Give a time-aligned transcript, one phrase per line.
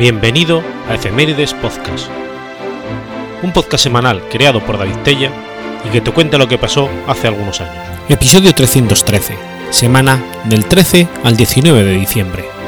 [0.00, 2.08] Bienvenido a Efemérides Podcast,
[3.42, 5.30] un podcast semanal creado por David Tella
[5.86, 7.84] y que te cuenta lo que pasó hace algunos años.
[8.08, 9.36] Episodio 313,
[9.68, 12.59] semana del 13 al 19 de diciembre.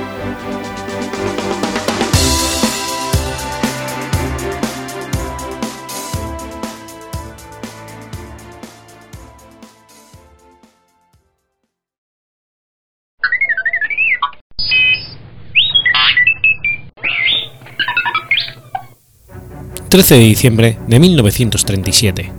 [20.03, 22.33] 13 de diciembre de 1937.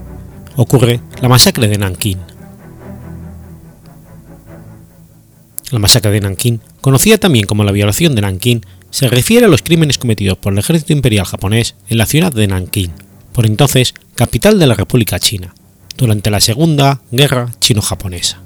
[0.56, 2.18] Ocurre la masacre de Nankín.
[5.70, 9.62] La masacre de Nankín, conocida también como la violación de Nankín, se refiere a los
[9.62, 12.92] crímenes cometidos por el ejército imperial japonés en la ciudad de Nankín,
[13.32, 15.54] por entonces capital de la República China,
[15.96, 18.42] durante la Segunda Guerra Chino-Japonesa.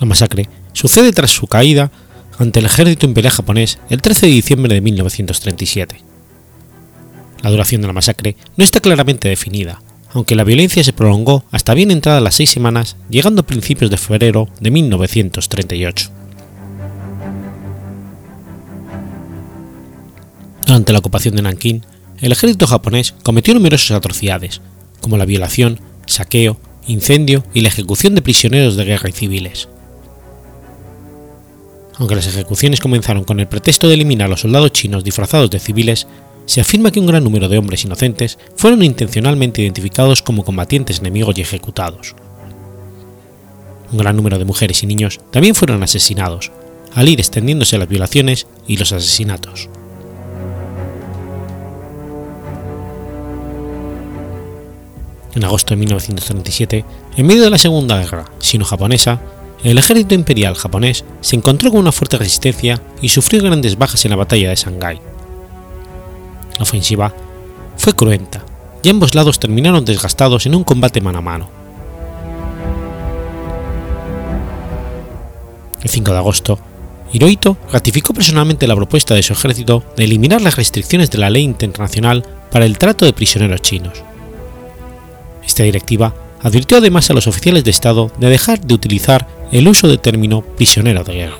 [0.00, 1.90] La masacre sucede tras su caída
[2.42, 5.96] ante el ejército imperial japonés el 13 de diciembre de 1937.
[7.42, 11.74] La duración de la masacre no está claramente definida, aunque la violencia se prolongó hasta
[11.74, 16.10] bien entradas las seis semanas, llegando a principios de febrero de 1938.
[20.66, 21.84] Durante la ocupación de Nankín,
[22.20, 24.60] el ejército japonés cometió numerosas atrocidades,
[25.00, 29.68] como la violación, saqueo, incendio y la ejecución de prisioneros de guerra y civiles
[32.02, 35.60] aunque las ejecuciones comenzaron con el pretexto de eliminar a los soldados chinos disfrazados de
[35.60, 36.08] civiles,
[36.46, 41.38] se afirma que un gran número de hombres inocentes fueron intencionalmente identificados como combatientes enemigos
[41.38, 42.16] y ejecutados.
[43.92, 46.50] Un gran número de mujeres y niños también fueron asesinados,
[46.92, 49.68] al ir extendiéndose las violaciones y los asesinatos.
[55.36, 56.84] En agosto de 1937,
[57.16, 59.20] en medio de la Segunda Guerra Sino-Japonesa,
[59.70, 64.10] el ejército imperial japonés se encontró con una fuerte resistencia y sufrió grandes bajas en
[64.10, 65.00] la batalla de Shanghái.
[66.58, 67.14] La ofensiva
[67.76, 68.44] fue cruenta
[68.82, 71.48] y ambos lados terminaron desgastados en un combate mano a mano.
[75.82, 76.58] El 5 de agosto,
[77.12, 81.42] Hirohito ratificó personalmente la propuesta de su ejército de eliminar las restricciones de la ley
[81.42, 84.02] internacional para el trato de prisioneros chinos.
[85.44, 89.86] Esta directiva advirtió además a los oficiales de Estado de dejar de utilizar el uso
[89.86, 91.38] del término prisionero de guerra.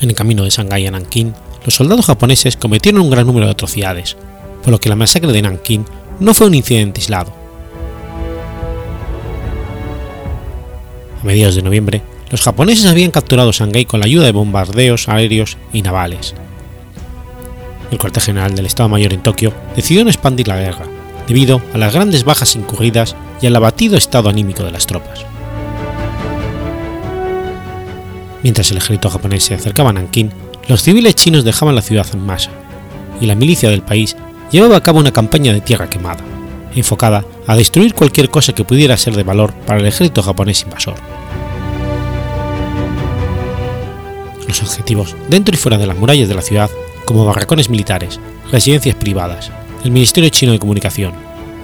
[0.00, 1.34] En el camino de Shanghái a Nankín,
[1.64, 4.16] los soldados japoneses cometieron un gran número de atrocidades,
[4.62, 5.84] por lo que la masacre de Nankín
[6.20, 7.32] no fue un incidente aislado.
[11.20, 15.56] A mediados de noviembre, los japoneses habían capturado Shanghái con la ayuda de bombardeos aéreos
[15.72, 16.34] y navales.
[17.90, 20.86] El cuartel general del Estado Mayor en Tokio decidió no expandir la guerra,
[21.26, 25.24] debido a las grandes bajas incurridas y al abatido estado anímico de las tropas.
[28.42, 30.30] Mientras el ejército japonés se acercaba a Nankín,
[30.68, 32.50] los civiles chinos dejaban la ciudad en masa,
[33.20, 34.16] y la milicia del país
[34.50, 36.22] llevaba a cabo una campaña de tierra quemada,
[36.74, 40.94] enfocada a destruir cualquier cosa que pudiera ser de valor para el ejército japonés invasor.
[44.46, 46.70] Los objetivos dentro y fuera de las murallas de la ciudad,
[47.04, 48.20] como barracones militares,
[48.52, 49.50] residencias privadas,
[49.86, 51.12] el Ministerio Chino de Comunicación,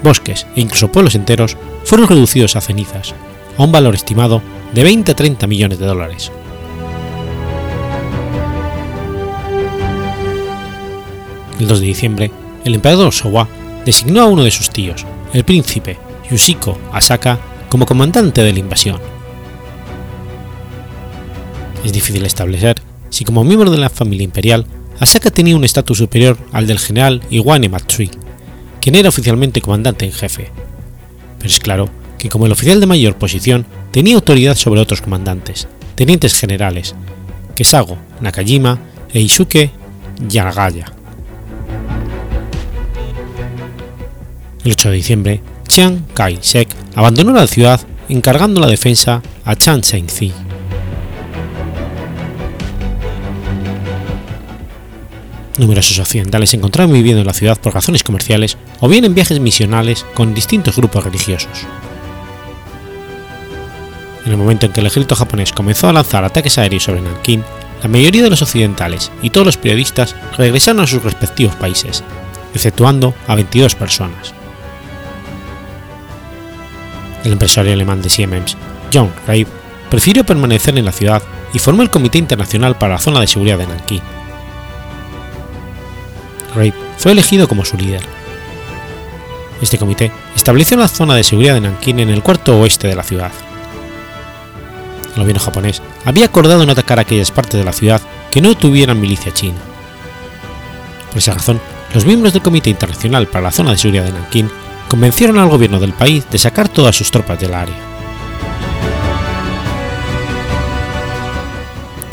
[0.05, 3.15] bosques e incluso pueblos enteros fueron reducidos a cenizas,
[3.59, 4.41] a un valor estimado
[4.73, 6.31] de 20 a 30 millones de dólares.
[11.59, 12.31] El 2 de diciembre,
[12.65, 13.49] el emperador Showa
[13.85, 15.99] designó a uno de sus tíos, el príncipe
[16.31, 19.01] Yushiko Asaka, como comandante de la invasión.
[21.85, 24.65] Es difícil establecer si como miembro de la familia imperial
[25.03, 28.09] Asaka tenía un estatus superior al del general Iwane Matsui,
[28.81, 30.53] quien era oficialmente comandante en jefe.
[31.39, 35.67] Pero es claro que como el oficial de mayor posición tenía autoridad sobre otros comandantes,
[35.97, 36.95] tenientes generales,
[37.57, 38.79] Kesago Nakajima
[39.13, 39.73] e Isuke
[40.29, 40.93] Yanagaya.
[44.65, 50.52] El 8 de diciembre, Chiang Kai-shek abandonó la ciudad encargando la defensa a Chan Sheng-zi.
[55.63, 59.39] Numerosos occidentales se encontraban viviendo en la ciudad por razones comerciales o bien en viajes
[59.39, 61.53] misionales con distintos grupos religiosos.
[64.25, 67.45] En el momento en que el ejército japonés comenzó a lanzar ataques aéreos sobre Nankín,
[67.81, 72.03] la mayoría de los occidentales y todos los periodistas regresaron a sus respectivos países,
[72.53, 74.35] exceptuando a 22 personas.
[77.23, 78.57] El empresario alemán de Siemens,
[78.93, 79.47] John Reib,
[79.91, 81.23] prefirió permanecer en la ciudad
[81.55, 84.03] y formó el Comité Internacional para la Zona de Seguridad de Nankín,
[86.55, 88.03] Rape fue elegido como su líder.
[89.61, 93.03] Este comité estableció una zona de seguridad de Nankín en el cuarto oeste de la
[93.03, 93.31] ciudad.
[95.15, 98.01] El gobierno japonés había acordado no atacar aquellas partes de la ciudad
[98.31, 99.59] que no tuvieran milicia china.
[101.11, 101.61] Por esa razón,
[101.95, 104.51] los miembros del Comité Internacional para la Zona de Seguridad de Nankín
[104.89, 107.75] convencieron al gobierno del país de sacar todas sus tropas del área.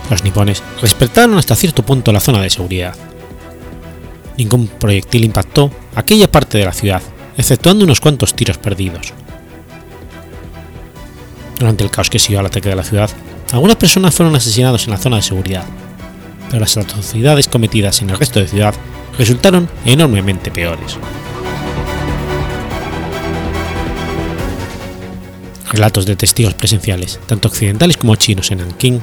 [0.10, 2.96] Los nipones respetaron hasta cierto punto la zona de seguridad.
[4.40, 7.02] Ningún proyectil impactó aquella parte de la ciudad,
[7.38, 9.14] exceptuando unos cuantos tiros perdidos.
[11.60, 13.10] Durante el caos que siguió al ataque de la ciudad,
[13.52, 15.66] algunas personas fueron asesinadas en la zona de seguridad,
[16.48, 18.74] pero las atrocidades cometidas en el resto de ciudad
[19.18, 20.98] resultaron enormemente peores.
[25.70, 29.02] Relatos de testigos presenciales, tanto occidentales como chinos en Nanking,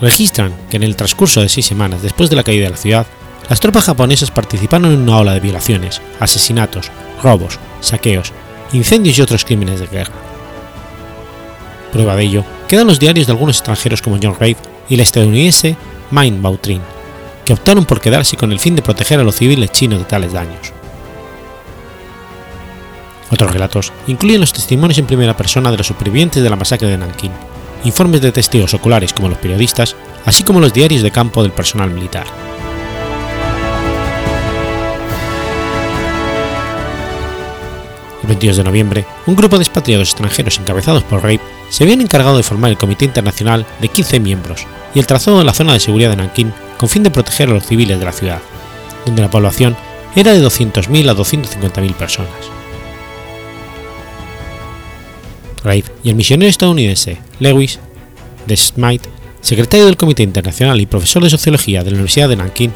[0.00, 3.06] registran que en el transcurso de seis semanas después de la caída de la ciudad,
[3.52, 6.90] las tropas japonesas participaron en una ola de violaciones, asesinatos,
[7.22, 8.32] robos, saqueos,
[8.72, 10.14] incendios y otros crímenes de guerra.
[11.92, 14.56] Prueba de ello quedan los diarios de algunos extranjeros como John Rave
[14.88, 15.76] y la estadounidense
[16.10, 16.80] Main Bautrin,
[17.44, 20.32] que optaron por quedarse con el fin de proteger a los civiles chinos de tales
[20.32, 20.72] daños.
[23.30, 26.96] Otros relatos incluyen los testimonios en primera persona de los supervivientes de la masacre de
[26.96, 27.32] Nankín,
[27.84, 29.94] informes de testigos oculares como los periodistas,
[30.24, 32.24] así como los diarios de campo del personal militar.
[38.22, 41.40] El 22 de noviembre, un grupo de expatriados extranjeros encabezados por Rape
[41.70, 45.44] se habían encargado de formar el Comité Internacional de 15 miembros y el trazado de
[45.44, 48.12] la zona de seguridad de Nankín con fin de proteger a los civiles de la
[48.12, 48.40] ciudad,
[49.04, 49.76] donde la población
[50.14, 52.30] era de 200.000 a 250.000 personas.
[55.64, 57.78] Rape y el misionero estadounidense Lewis
[58.46, 59.08] de Smythe,
[59.40, 62.72] secretario del Comité Internacional y profesor de Sociología de la Universidad de Nankín,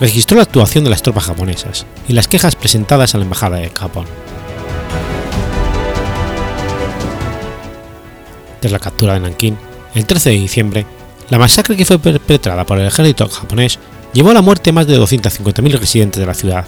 [0.00, 3.70] registró la actuación de las tropas japonesas y las quejas presentadas a la Embajada de
[3.70, 4.06] Japón.
[8.60, 9.56] Tras la captura de Nankín,
[9.94, 10.86] el 13 de diciembre,
[11.30, 13.78] la masacre que fue perpetrada por el ejército japonés
[14.12, 16.64] llevó a la muerte más de 250.000 residentes de la ciudad,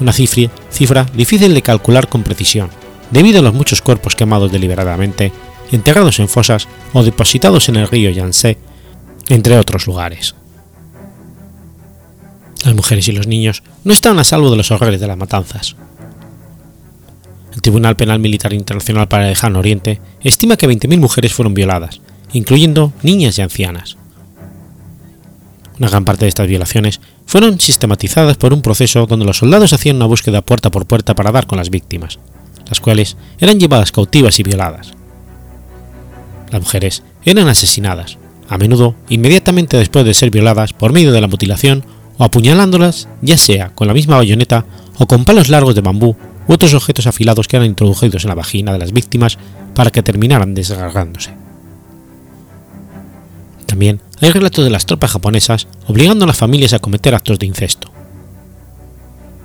[0.00, 2.70] una cifra, cifra difícil de calcular con precisión,
[3.10, 5.32] debido a los muchos cuerpos quemados deliberadamente,
[5.72, 8.58] enterrados en fosas o depositados en el río Yangtze,
[9.28, 10.34] entre otros lugares.
[12.64, 15.76] Las mujeres y los niños no estaban a salvo de los horrores de las matanzas.
[17.58, 22.00] El Tribunal Penal Militar Internacional para el Lejano Oriente estima que 20.000 mujeres fueron violadas,
[22.32, 23.96] incluyendo niñas y ancianas.
[25.76, 29.96] Una gran parte de estas violaciones fueron sistematizadas por un proceso donde los soldados hacían
[29.96, 32.20] una búsqueda puerta por puerta para dar con las víctimas,
[32.68, 34.92] las cuales eran llevadas cautivas y violadas.
[36.52, 38.18] Las mujeres eran asesinadas,
[38.48, 41.84] a menudo inmediatamente después de ser violadas por medio de la mutilación
[42.18, 44.64] o apuñalándolas ya sea con la misma bayoneta
[44.96, 46.16] o con palos largos de bambú
[46.48, 49.38] u otros objetos afilados que eran introducidos en la vagina de las víctimas
[49.74, 51.32] para que terminaran desgarrándose.
[53.66, 57.46] También hay relatos de las tropas japonesas obligando a las familias a cometer actos de
[57.46, 57.92] incesto.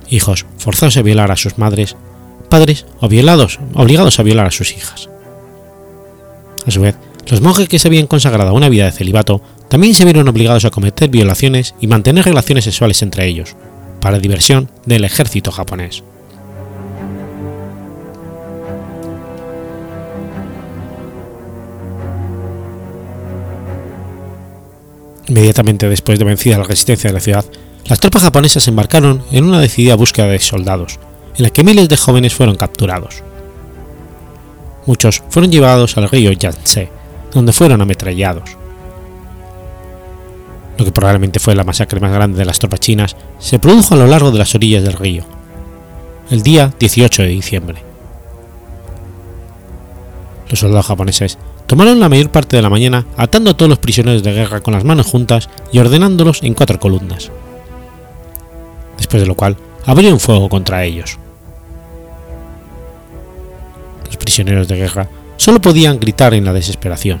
[0.08, 1.94] Hijos forzados a violar a sus madres,
[2.48, 5.10] padres violados, obligados a violar a sus hijas.
[6.66, 6.96] A su vez,
[7.28, 10.64] los monjes que se habían consagrado a una vida de celibato también se vieron obligados
[10.64, 13.56] a cometer violaciones y mantener relaciones sexuales entre ellos,
[14.00, 16.02] para diversión del ejército japonés.
[25.28, 27.44] Inmediatamente después de vencida la resistencia de la ciudad,
[27.86, 30.98] las tropas japonesas embarcaron en una decidida búsqueda de soldados,
[31.36, 33.22] en la que miles de jóvenes fueron capturados.
[34.86, 36.90] Muchos fueron llevados al río Yangtze,
[37.32, 38.56] donde fueron ametrallados.
[40.76, 43.98] Lo que probablemente fue la masacre más grande de las tropas chinas se produjo a
[43.98, 45.24] lo largo de las orillas del río,
[46.30, 47.82] el día 18 de diciembre.
[50.48, 54.22] Los soldados japoneses tomaron la mayor parte de la mañana atando a todos los prisioneros
[54.22, 57.30] de guerra con las manos juntas y ordenándolos en cuatro columnas.
[58.96, 59.56] Después de lo cual,
[59.86, 61.18] abrieron fuego contra ellos.
[64.06, 67.20] Los prisioneros de guerra solo podían gritar en la desesperación.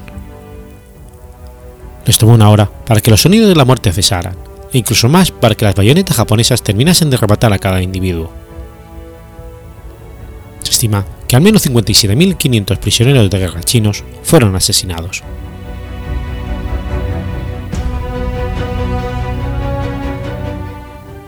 [2.06, 4.36] Les tomó una hora para que los sonidos de la muerte cesaran,
[4.72, 8.30] e incluso más para que las bayonetas japonesas terminasen de rematar a cada individuo.
[10.62, 15.22] Se estima al menos 57.500 prisioneros de guerra chinos fueron asesinados.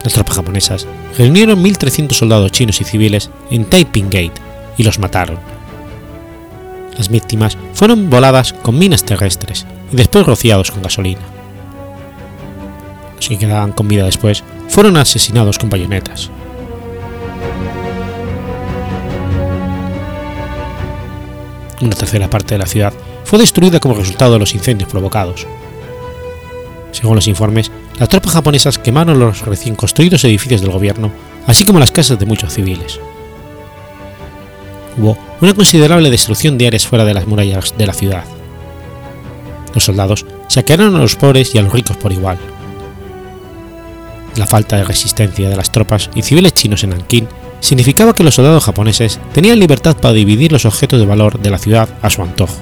[0.04, 0.86] Las tropas japonesas
[1.18, 4.40] reunieron 1.300 soldados chinos y civiles en Taiping Gate
[4.78, 5.38] y los mataron.
[6.96, 11.22] Las víctimas fueron voladas con minas terrestres y después rociados con gasolina.
[13.16, 16.30] Los que quedaban con vida después fueron asesinados con bayonetas.
[21.80, 22.92] Una tercera parte de la ciudad
[23.24, 25.46] fue destruida como resultado de los incendios provocados.
[26.92, 31.10] Según los informes, las tropas japonesas quemaron los recién construidos edificios del gobierno,
[31.46, 32.98] así como las casas de muchos civiles.
[34.96, 38.24] Hubo una considerable destrucción de áreas fuera de las murallas de la ciudad.
[39.74, 42.38] Los soldados saquearon a los pobres y a los ricos por igual.
[44.36, 47.28] La falta de resistencia de las tropas y civiles chinos en Nankín
[47.66, 51.58] significaba que los soldados japoneses tenían libertad para dividir los objetos de valor de la
[51.58, 52.54] ciudad a su antojo.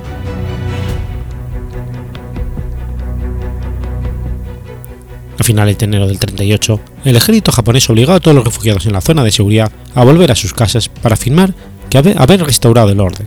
[5.39, 8.95] A finales de enero del 38, el ejército japonés obligó a todos los refugiados en
[8.95, 11.53] la zona de seguridad a volver a sus casas para afirmar
[11.91, 13.27] que haber restaurado el orden.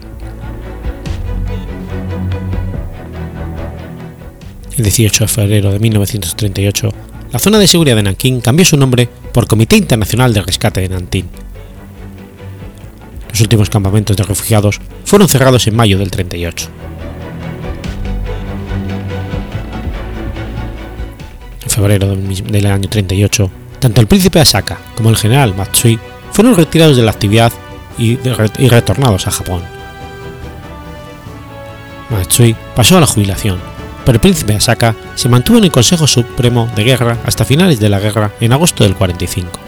[4.76, 6.92] El 18 de febrero de 1938,
[7.30, 10.88] la zona de seguridad de Nankín cambió su nombre por Comité Internacional de Rescate de
[10.88, 11.28] Nankín.
[13.30, 16.68] Los últimos campamentos de refugiados fueron cerrados en mayo del 38.
[21.64, 25.98] En febrero del año 38, tanto el príncipe Asaka como el general Matsui
[26.32, 27.52] fueron retirados de la actividad
[27.98, 29.62] y, retornados a Japón.
[32.10, 33.58] Matsui pasó a la jubilación,
[34.04, 37.88] pero el príncipe Asaka se mantuvo en el Consejo Supremo de Guerra hasta finales de
[37.88, 39.67] la guerra en agosto del 45.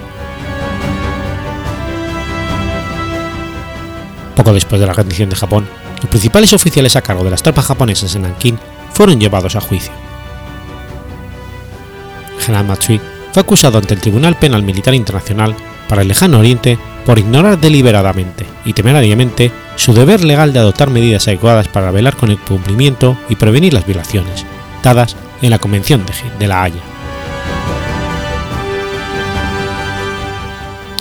[4.40, 5.68] Poco después de la rendición de Japón,
[6.00, 8.58] los principales oficiales a cargo de las tropas japonesas en Nankín
[8.90, 9.92] fueron llevados a juicio.
[12.38, 12.98] General Matsui
[13.34, 15.54] fue acusado ante el Tribunal Penal Militar Internacional
[15.90, 21.28] para el Lejano Oriente por ignorar deliberadamente y temerariamente su deber legal de adoptar medidas
[21.28, 24.46] adecuadas para velar con el cumplimiento y prevenir las violaciones,
[24.82, 26.02] dadas en la Convención
[26.38, 26.80] de La Haya.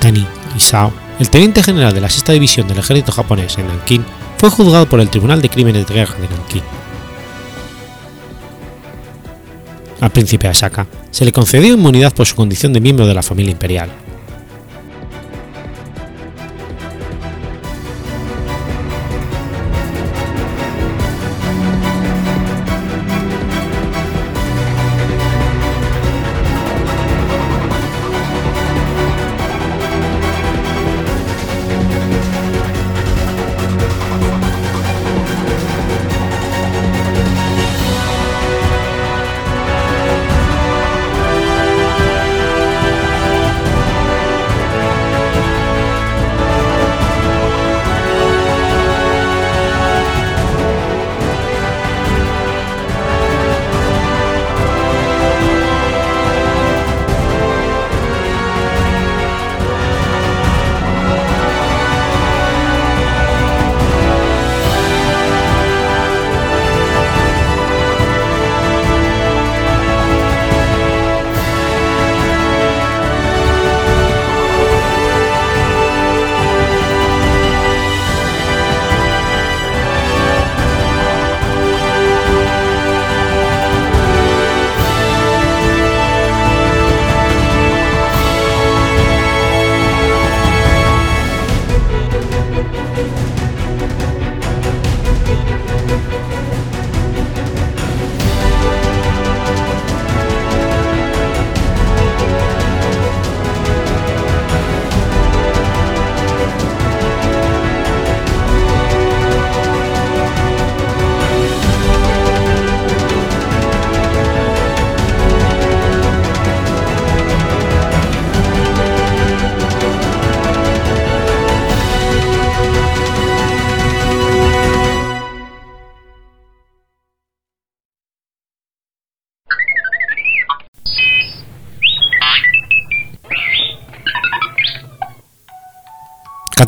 [0.01, 0.27] Tani
[0.58, 4.06] Isao, el teniente general de la sexta división del ejército japonés en Nankín,
[4.38, 6.64] fue juzgado por el Tribunal de Crímenes de Guerra de Nankín.
[10.00, 13.52] Al príncipe Asaka se le concedió inmunidad por su condición de miembro de la familia
[13.52, 13.90] imperial,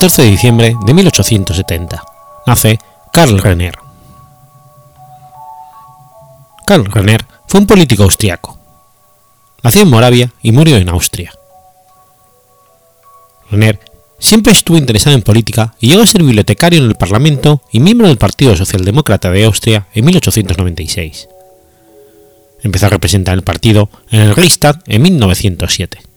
[0.02, 2.04] 14 de diciembre de 1870.
[2.48, 2.80] Nace
[3.14, 3.76] Karl Renner.
[6.66, 8.58] Karl Renner fue un político austriaco.
[9.62, 11.32] Nació en Moravia y murió en Austria.
[13.52, 13.80] Renner
[14.18, 18.08] siempre estuvo interesado en política y llegó a ser bibliotecario en el Parlamento y miembro
[18.08, 21.28] del Partido Socialdemócrata de Austria en 1896.
[22.64, 26.11] Empezó a representar el partido en el Reichstag en 1907.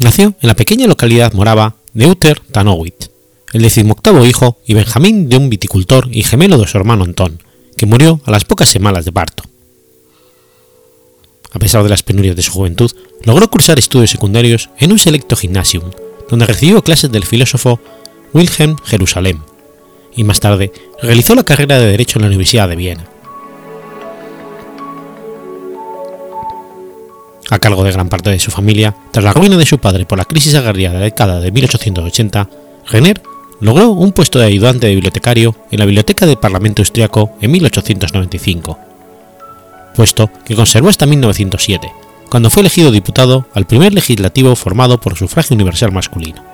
[0.00, 3.10] Nació en la pequeña localidad morava de Utter Tanowitz,
[3.52, 7.42] el decimoctavo hijo y Benjamín de un viticultor y gemelo de su hermano Antón,
[7.76, 9.42] que murió a las pocas semanas de parto.
[11.50, 12.92] a pesar de las penurias de su juventud,
[13.24, 15.90] logró cursar estudios secundarios en un selecto gymnasium,
[16.28, 17.80] donde recibió clases del filósofo
[18.34, 19.40] Wilhelm Jerusalem,
[20.14, 20.70] y más tarde
[21.02, 23.17] realizó la carrera de Derecho en la Universidad de Viena.
[27.50, 30.18] A cargo de gran parte de su familia, tras la ruina de su padre por
[30.18, 32.48] la crisis agraria de la década de 1880,
[32.90, 33.22] Renner
[33.60, 38.78] logró un puesto de ayudante de bibliotecario en la Biblioteca del Parlamento Austriaco en 1895,
[39.94, 41.90] puesto que conservó hasta 1907,
[42.28, 46.47] cuando fue elegido diputado al primer legislativo formado por sufragio universal masculino.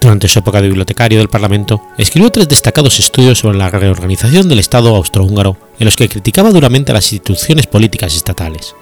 [0.00, 4.58] Durante su época de bibliotecario del Parlamento, escribió tres destacados estudios sobre la reorganización del
[4.58, 8.74] Estado austrohúngaro en los que criticaba duramente las instituciones políticas estatales.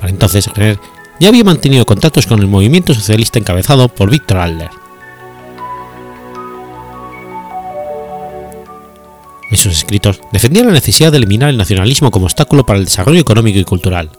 [0.00, 0.78] Para entonces, Renner
[1.20, 4.70] ya había mantenido contactos con el movimiento socialista encabezado por Víctor Adler.
[9.50, 13.20] En sus escritos defendía la necesidad de eliminar el nacionalismo como obstáculo para el desarrollo
[13.20, 14.10] económico y cultural.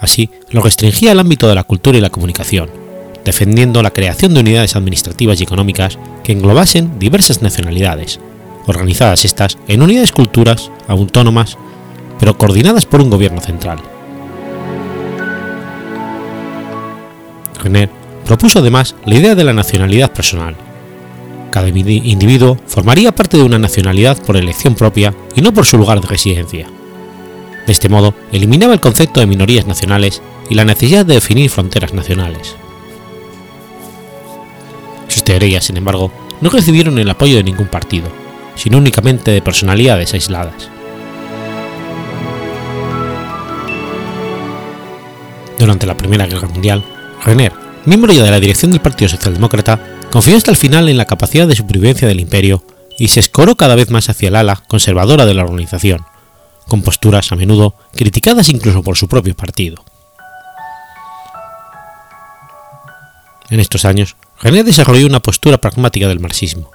[0.00, 2.85] Así, lo restringía al ámbito de la cultura y la comunicación,
[3.26, 8.20] defendiendo la creación de unidades administrativas y económicas que englobasen diversas nacionalidades,
[8.66, 11.58] organizadas estas en unidades culturas autónomas,
[12.20, 13.80] pero coordinadas por un gobierno central.
[17.62, 17.90] Renner
[18.24, 20.54] propuso además la idea de la nacionalidad personal.
[21.50, 26.00] Cada individuo formaría parte de una nacionalidad por elección propia y no por su lugar
[26.00, 26.68] de residencia.
[27.66, 31.92] De este modo, eliminaba el concepto de minorías nacionales y la necesidad de definir fronteras
[31.92, 32.54] nacionales.
[35.26, 38.06] Teorías, sin embargo, no recibieron el apoyo de ningún partido,
[38.54, 40.70] sino únicamente de personalidades aisladas.
[45.58, 46.84] Durante la Primera Guerra Mundial,
[47.24, 47.52] Renner,
[47.86, 49.80] miembro ya de la dirección del Partido Socialdemócrata,
[50.12, 52.62] confió hasta el final en la capacidad de supervivencia del imperio
[52.96, 56.06] y se escoró cada vez más hacia el ala conservadora de la organización,
[56.68, 59.84] con posturas a menudo criticadas incluso por su propio partido.
[63.50, 66.70] En estos años, René desarrolló una postura pragmática del marxismo.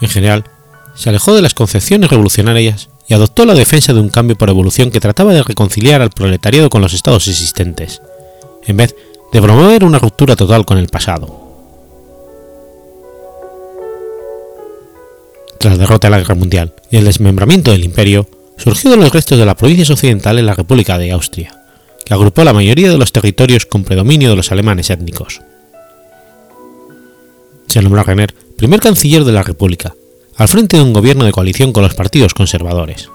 [0.00, 0.44] En general,
[0.94, 4.90] se alejó de las concepciones revolucionarias y adoptó la defensa de un cambio por evolución
[4.90, 8.02] que trataba de reconciliar al proletariado con los estados existentes,
[8.66, 8.94] en vez
[9.32, 11.44] de promover una ruptura total con el pasado.
[15.58, 19.12] Tras la derrota de la Guerra Mundial y el desmembramiento del imperio, surgió de los
[19.12, 21.62] restos de la provincia occidental en la República de Austria,
[22.04, 25.40] que agrupó la mayoría de los territorios con predominio de los alemanes étnicos.
[27.66, 29.94] Se nombró a Renner primer canciller de la República,
[30.36, 33.10] al frente de un gobierno de coalición con los partidos conservadores.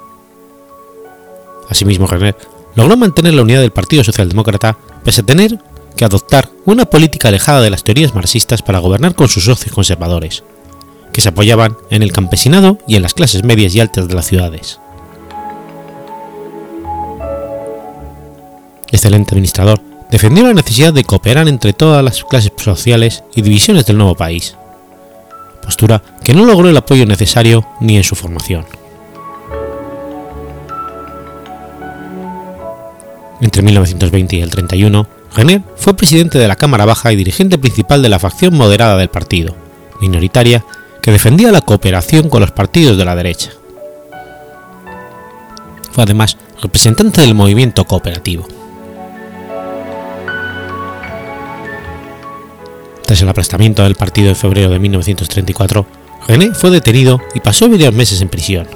[1.69, 2.35] Asimismo, Renner
[2.75, 5.59] logró mantener la unidad del Partido Socialdemócrata pese a tener
[5.95, 10.43] que adoptar una política alejada de las teorías marxistas para gobernar con sus socios conservadores,
[11.11, 14.27] que se apoyaban en el campesinado y en las clases medias y altas de las
[14.27, 14.79] ciudades.
[18.91, 23.97] Excelente administrador, defendió la necesidad de cooperar entre todas las clases sociales y divisiones del
[23.97, 24.55] nuevo país,
[25.63, 28.65] postura que no logró el apoyo necesario ni en su formación.
[33.39, 38.03] Entre 1920 y el 31, René fue presidente de la Cámara Baja y dirigente principal
[38.03, 39.55] de la facción moderada del partido,
[40.01, 40.63] minoritaria,
[41.01, 43.51] que defendía la cooperación con los partidos de la derecha.
[45.91, 48.45] Fue además representante del movimiento cooperativo.
[53.11, 55.85] Tras el aplastamiento del partido en febrero de 1934,
[56.29, 58.69] René fue detenido y pasó varios meses en prisión.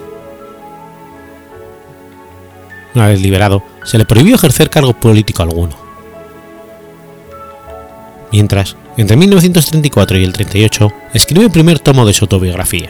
[2.93, 5.77] Una vez liberado, se le prohibió ejercer cargo político alguno.
[8.33, 12.89] Mientras, entre 1934 y el 38, escribió el primer tomo de su autobiografía.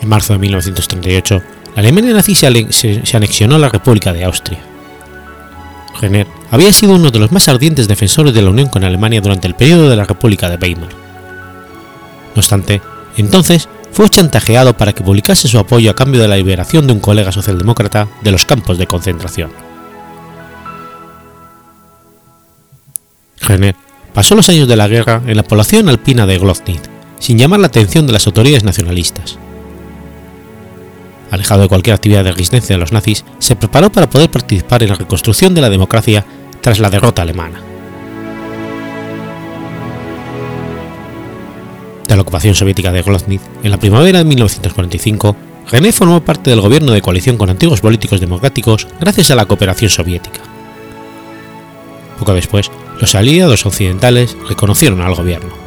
[0.00, 1.42] En marzo de 1938,
[1.76, 4.58] la Alemania nazi se, anexionó a la República de Austria.
[6.00, 9.48] Renner había sido uno de los más ardientes defensores de la unión con Alemania durante
[9.48, 10.90] el periodo de la República de Weimar.
[10.90, 12.82] No obstante,
[13.16, 17.00] entonces fue chantajeado para que publicase su apoyo a cambio de la liberación de un
[17.00, 19.50] colega socialdemócrata de los campos de concentración.
[23.40, 23.74] Renner
[24.12, 27.68] pasó los años de la guerra en la población alpina de Glotnitz, sin llamar la
[27.68, 29.38] atención de las autoridades nacionalistas.
[31.30, 34.90] Alejado de cualquier actividad de resistencia de los nazis, se preparó para poder participar en
[34.90, 36.26] la reconstrucción de la democracia
[36.62, 37.60] tras la derrota alemana.
[42.08, 45.36] De la ocupación soviética de Grozny, en la primavera de 1945,
[45.70, 49.90] René formó parte del gobierno de coalición con antiguos políticos democráticos gracias a la cooperación
[49.90, 50.40] soviética.
[52.18, 52.70] Poco después,
[53.00, 55.62] los aliados occidentales reconocieron al gobierno.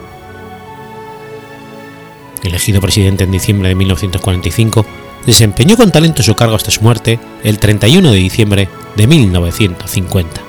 [2.43, 4.86] elegido presidente en diciembre de 1945,
[5.25, 10.44] desempeñó con talento su cargo hasta su muerte el 31 de diciembre de 1950.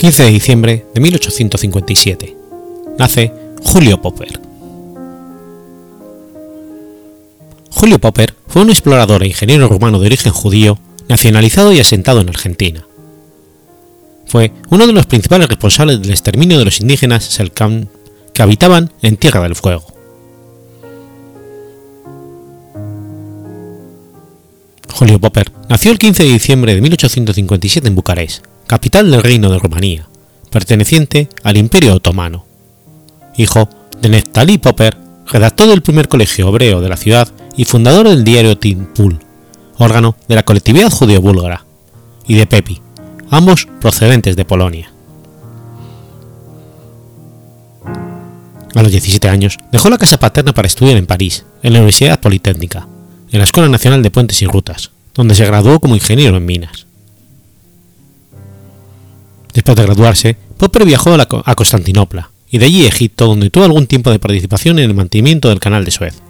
[0.00, 2.34] 15 de diciembre de 1857.
[2.98, 4.40] Nace Julio Popper.
[7.70, 10.78] Julio Popper fue un explorador e ingeniero rumano de origen judío,
[11.10, 12.86] nacionalizado y asentado en Argentina.
[14.24, 17.88] Fue uno de los principales responsables del exterminio de los indígenas Selknam
[18.32, 19.84] que habitaban en Tierra del Fuego.
[24.94, 29.58] Julio Popper nació el 15 de diciembre de 1857 en Bucarest, capital del Reino de
[29.58, 30.06] Rumanía,
[30.48, 32.46] perteneciente al Imperio Otomano.
[33.36, 33.68] Hijo
[34.00, 38.56] de Neftali Popper, redactor del primer colegio hebreo de la ciudad y fundador del diario
[38.56, 39.18] Timpul,
[39.76, 41.64] órgano de la colectividad judío-búlgara,
[42.28, 42.80] y de Pepi,
[43.28, 44.92] ambos procedentes de Polonia.
[48.76, 52.20] A los 17 años dejó la casa paterna para estudiar en París, en la Universidad
[52.20, 52.86] Politécnica,
[53.32, 56.86] en la Escuela Nacional de Puentes y Rutas, donde se graduó como ingeniero en minas.
[59.54, 63.86] Después de graduarse, Popper viajó a, Constantinopla y de allí a Egipto, donde tuvo algún
[63.86, 66.20] tiempo de participación en el mantenimiento del canal de Suez.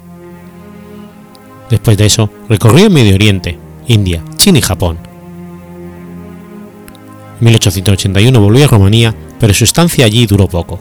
[1.70, 4.98] Después de eso, recorrió el Medio Oriente, India, China y Japón.
[7.40, 10.80] En 1881 volvió a Rumanía, pero su estancia allí duró poco.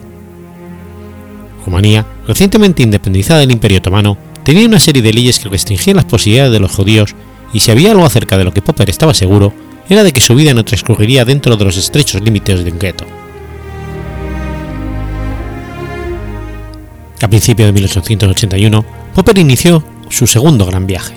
[1.64, 6.52] Rumanía, recientemente independizada del Imperio Otomano, tenía una serie de leyes que restringían las posibilidades
[6.52, 7.14] de los judíos
[7.52, 9.52] y si había algo acerca de lo que Popper estaba seguro,
[9.90, 13.04] era de que su vida no transcurriría dentro de los estrechos límites de un gueto.
[17.20, 21.14] A principios de 1881, Popper inició su segundo gran viaje.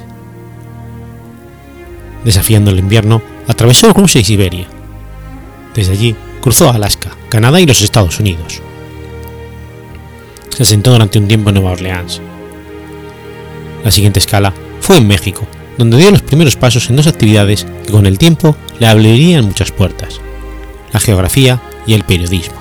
[2.26, 4.68] Desafiando el invierno, atravesó Rusia y Siberia.
[5.76, 8.62] Desde allí cruzó Alaska, Canadá y los Estados Unidos.
[10.50, 12.22] Se asentó durante un tiempo en Nueva Orleans.
[13.84, 17.92] La siguiente escala fue en México, donde dio los primeros pasos en dos actividades que
[17.92, 20.20] con el tiempo le abrirían muchas puertas,
[20.92, 22.56] la geografía y el periodismo.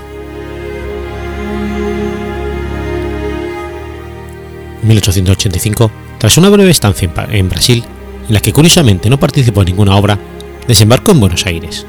[4.83, 7.85] En 1885, tras una breve estancia en Brasil,
[8.29, 10.18] en la que curiosamente no participó en ninguna obra,
[10.66, 11.87] desembarcó en Buenos Aires.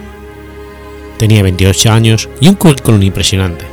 [1.17, 3.65] Tenía 28 años y un currículum impresionante.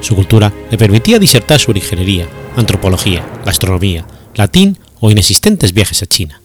[0.00, 6.40] Su cultura le permitía disertar sobre ingeniería, antropología, gastronomía, latín o inexistentes viajes a China.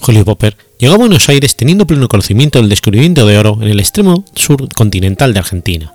[0.00, 3.80] Julio Popper llegó a Buenos Aires teniendo pleno conocimiento del descubrimiento de oro en el
[3.80, 5.94] extremo sur continental de Argentina,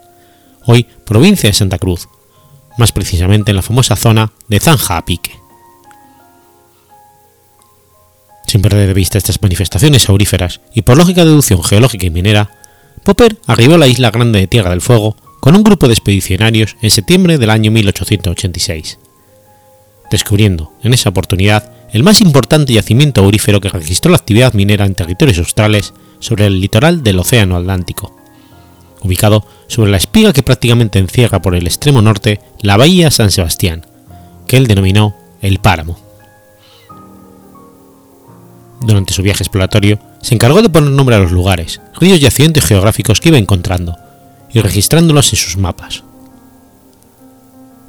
[0.66, 2.10] hoy provincia de Santa Cruz,
[2.78, 5.40] más precisamente en la famosa zona de Zanja a Pique.
[8.48, 12.52] Sin perder de vista estas manifestaciones auríferas y por lógica deducción geológica y minera,
[13.04, 16.78] Popper arribó a la isla grande de Tierra del Fuego con un grupo de expedicionarios
[16.82, 19.00] en septiembre del año 1886,
[20.12, 24.94] descubriendo en esa oportunidad el más importante yacimiento aurífero que registró la actividad minera en
[24.94, 28.16] territorios australes sobre el litoral del Océano Atlántico,
[29.02, 33.84] ubicado sobre la espiga que prácticamente encierra por el extremo norte la bahía San Sebastián,
[34.48, 36.00] que él denominó el Páramo.
[38.80, 42.64] Durante su viaje exploratorio, se encargó de poner nombre a los lugares, ríos y accidentes
[42.64, 43.98] geográficos que iba encontrando,
[44.54, 46.04] y registrándolos en sus mapas.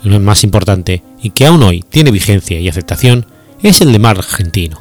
[0.05, 3.27] El más importante, y que aún hoy tiene vigencia y aceptación,
[3.62, 4.81] es el de mar argentino.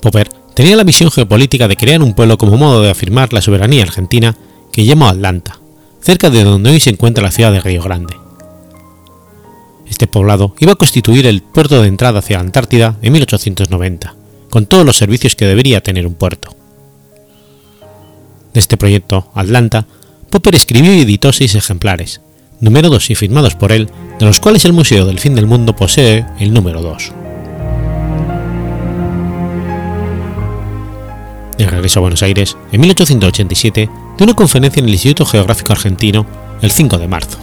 [0.00, 3.82] Popper tenía la visión geopolítica de crear un pueblo como modo de afirmar la soberanía
[3.82, 4.36] argentina
[4.72, 5.58] que llamó Atlanta,
[6.00, 8.16] cerca de donde hoy se encuentra la ciudad de Río Grande.
[9.86, 14.66] Este poblado iba a constituir el puerto de entrada hacia la Antártida en 1890 con
[14.66, 16.54] todos los servicios que debería tener un puerto.
[18.52, 19.86] De este proyecto, Atlanta,
[20.30, 22.20] Popper escribió y editó seis ejemplares,
[22.60, 26.24] numerados y firmados por él, de los cuales el Museo del Fin del Mundo posee
[26.40, 27.12] el número 2.
[31.58, 36.26] De regreso a Buenos Aires, en 1887, dio una conferencia en el Instituto Geográfico Argentino
[36.60, 37.38] el 5 de marzo.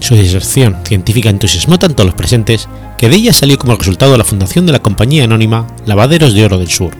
[0.00, 4.24] Su diserción científica entusiasmó tanto a los presentes que de ella salió como resultado la
[4.24, 6.94] fundación de la compañía anónima Lavaderos de Oro del Sur.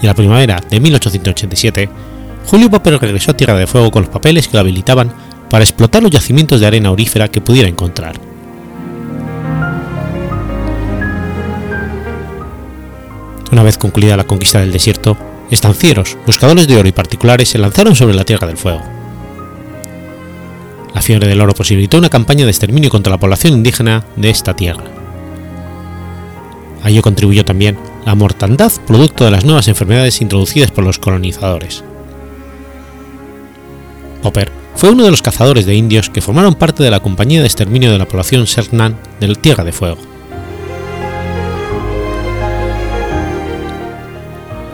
[0.00, 1.88] Y en la primavera de 1887,
[2.46, 5.12] Julio Popper regresó a Tierra de Fuego con los papeles que lo habilitaban
[5.50, 8.18] para explotar los yacimientos de arena aurífera que pudiera encontrar.
[13.50, 15.16] Una vez concluida la conquista del desierto,
[15.50, 18.82] estancieros, buscadores de oro y particulares se lanzaron sobre la Tierra del Fuego.
[20.94, 24.54] La fiebre del oro posibilitó una campaña de exterminio contra la población indígena de esta
[24.54, 24.97] tierra.
[26.82, 31.84] A ello contribuyó también la mortandad producto de las nuevas enfermedades introducidas por los colonizadores.
[34.22, 37.46] Popper fue uno de los cazadores de indios que formaron parte de la compañía de
[37.46, 39.98] exterminio de la población Sernan de la Tierra de Fuego.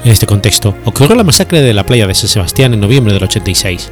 [0.04, 3.24] En este contexto ocurrió la masacre de la playa de San Sebastián en noviembre del
[3.24, 3.90] 86,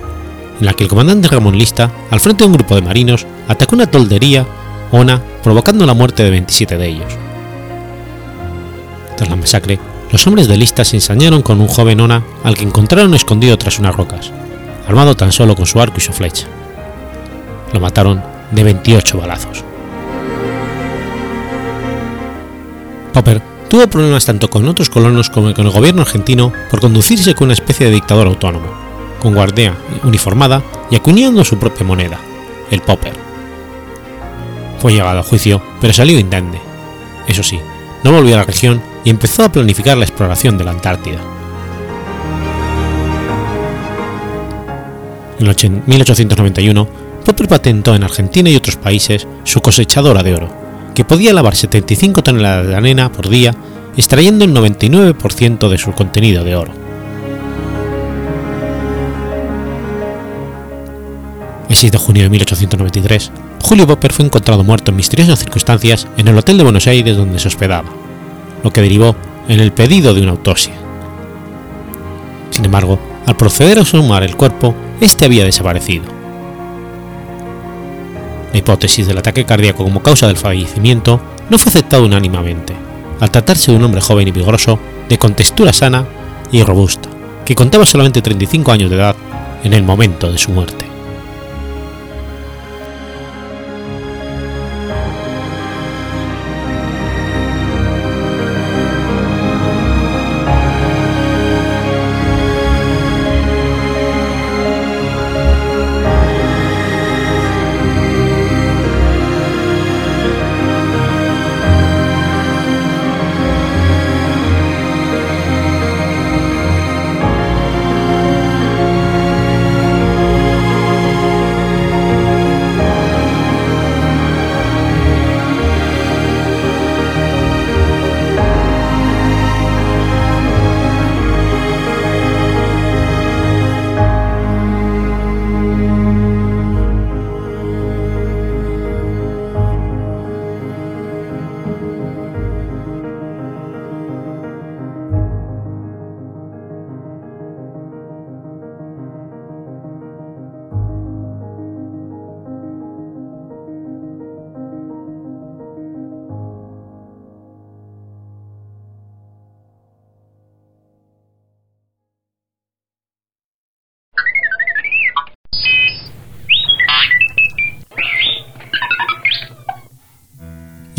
[0.61, 3.77] en la que el comandante Ramón Lista, al frente de un grupo de marinos, atacó
[3.77, 4.46] una toldería,
[4.90, 7.16] Ona, provocando la muerte de 27 de ellos.
[9.16, 9.79] Tras la masacre,
[10.11, 13.79] los hombres de Lista se ensañaron con un joven Ona al que encontraron escondido tras
[13.79, 14.31] unas rocas,
[14.87, 16.46] armado tan solo con su arco y su flecha.
[17.72, 19.64] Lo mataron de 28 balazos.
[23.12, 27.46] Popper tuvo problemas tanto con otros colonos como con el gobierno argentino por conducirse con
[27.46, 28.68] una especie de dictador autónomo,
[29.18, 32.18] con guardia uniformada y acuñando su propia moneda,
[32.70, 33.14] el Popper.
[34.79, 36.61] Fue llevado a juicio, pero salió indemne.
[37.27, 37.61] Eso sí,
[38.04, 41.20] no volvió a la región y empezó a planificar la exploración de la Antártida.
[45.38, 46.88] En 1891,
[47.24, 50.48] Popper patentó en Argentina y otros países su cosechadora de oro,
[50.94, 53.54] que podía lavar 75 toneladas de arena por día,
[53.96, 56.72] extrayendo el 99% de su contenido de oro.
[61.68, 63.32] El 6 de junio de 1893,
[63.62, 67.38] Julio Popper fue encontrado muerto en misteriosas circunstancias en el hotel de Buenos Aires donde
[67.38, 67.88] se hospedaba,
[68.62, 69.14] lo que derivó
[69.48, 70.75] en el pedido de una autopsia.
[72.51, 76.05] Sin embargo, al proceder a sumar el cuerpo, este había desaparecido.
[78.53, 82.75] La hipótesis del ataque cardíaco como causa del fallecimiento no fue aceptada unánimemente,
[83.20, 86.05] al tratarse de un hombre joven y vigoroso, de contextura sana
[86.51, 87.09] y robusta,
[87.44, 89.16] que contaba solamente 35 años de edad
[89.62, 90.91] en el momento de su muerte.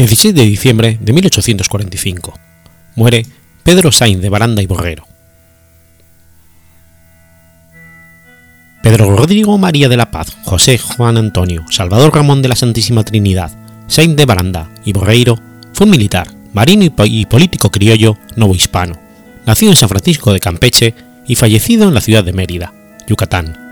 [0.08, 2.38] 16 de diciembre de 1845.
[2.96, 3.26] Muere
[3.64, 5.08] Pedro Sainz de Baranda y Borrero.
[8.82, 13.52] Pedro Rodrigo María de la Paz, José Juan Antonio, Salvador Ramón de la Santísima Trinidad,
[13.88, 15.40] Sainz de Baranda y Borreiro
[15.72, 19.00] fue un militar, marino y político criollo novohispano,
[19.46, 22.74] nacido en San Francisco de Campeche y fallecido en la ciudad de Mérida,
[23.08, 23.63] Yucatán,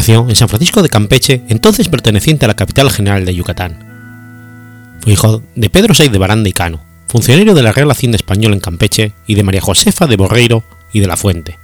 [0.00, 4.96] Nació en San Francisco de Campeche, entonces perteneciente a la capital general de Yucatán.
[5.02, 8.54] Fue hijo de Pedro Saiz de Baranda y Cano, funcionario de la Real Hacienda Española
[8.54, 11.58] en Campeche, y de María Josefa de Borreiro y de la Fuente,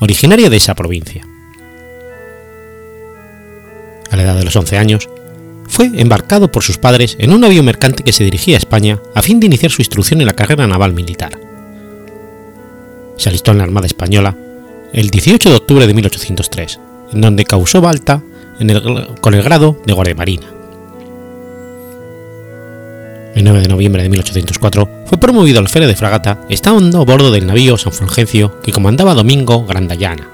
[0.00, 1.26] originaria de esa provincia.
[4.10, 5.10] A la edad de los 11 años,
[5.68, 9.20] fue embarcado por sus padres en un avión mercante que se dirigía a España a
[9.20, 11.38] fin de iniciar su instrucción en la carrera naval militar.
[13.18, 14.34] Se alistó en la Armada Española
[14.94, 16.78] el 18 de octubre de 1803
[17.12, 18.22] en donde causó balta
[19.20, 20.46] con el grado de guardia marina.
[23.34, 27.30] El 9 de noviembre de 1804 fue promovido al alférez de fragata estando a bordo
[27.30, 30.26] del navío San Fulgencio que comandaba Domingo Grandayana.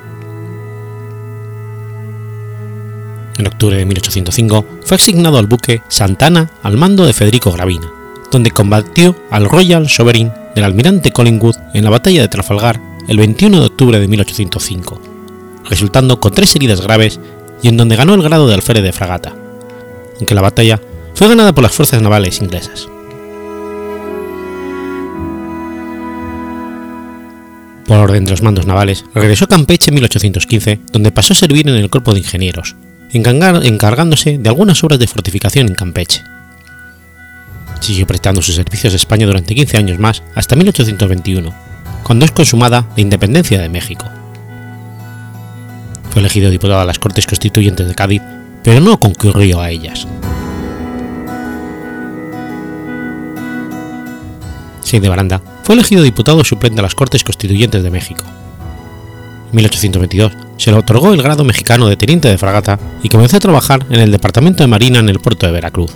[3.39, 7.91] En octubre de 1805 fue asignado al buque Santana al mando de Federico Gravina,
[8.31, 13.59] donde combatió al Royal Sovereign del almirante Collingwood en la batalla de Trafalgar el 21
[13.59, 15.01] de octubre de 1805,
[15.69, 17.21] resultando con tres heridas graves
[17.63, 19.35] y en donde ganó el grado de alférez de fragata,
[20.19, 20.81] aunque la batalla
[21.15, 22.89] fue ganada por las fuerzas navales inglesas.
[27.87, 31.69] Por orden de los mandos navales, regresó a Campeche en 1815, donde pasó a servir
[31.69, 32.77] en el cuerpo de ingenieros,
[33.13, 36.23] encargándose de algunas obras de fortificación en Campeche.
[37.81, 41.53] Siguió prestando sus servicios a España durante 15 años más, hasta 1821,
[42.03, 44.07] cuando es consumada la independencia de México.
[46.13, 48.23] Fue elegido diputado a las Cortes Constituyentes de Cádiz,
[48.63, 50.07] pero no concurrió a ellas.
[55.01, 58.25] de Baranda fue elegido diputado suplente a las Cortes Constituyentes de México.
[59.51, 63.41] En 1822 se le otorgó el grado mexicano de teniente de fragata y comenzó a
[63.41, 65.93] trabajar en el Departamento de Marina en el puerto de Veracruz.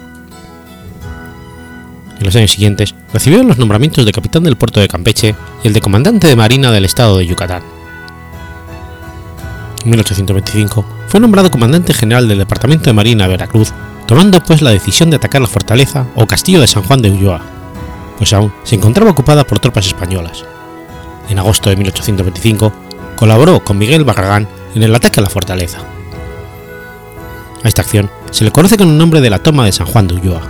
[2.19, 5.75] En los años siguientes recibió los nombramientos de capitán del puerto de Campeche y el
[5.75, 7.76] de comandante de Marina del estado de Yucatán.
[9.87, 13.72] En 1825 fue nombrado comandante general del Departamento de Marina Veracruz,
[14.09, 17.40] tomando pues la decisión de atacar la fortaleza o castillo de San Juan de Ulloa,
[18.18, 20.44] pues aún se encontraba ocupada por tropas españolas.
[21.29, 22.72] En agosto de 1825
[23.14, 25.79] colaboró con Miguel Barragán en el ataque a la fortaleza.
[27.62, 30.09] A esta acción se le conoce con el nombre de la toma de San Juan
[30.09, 30.42] de Ulloa.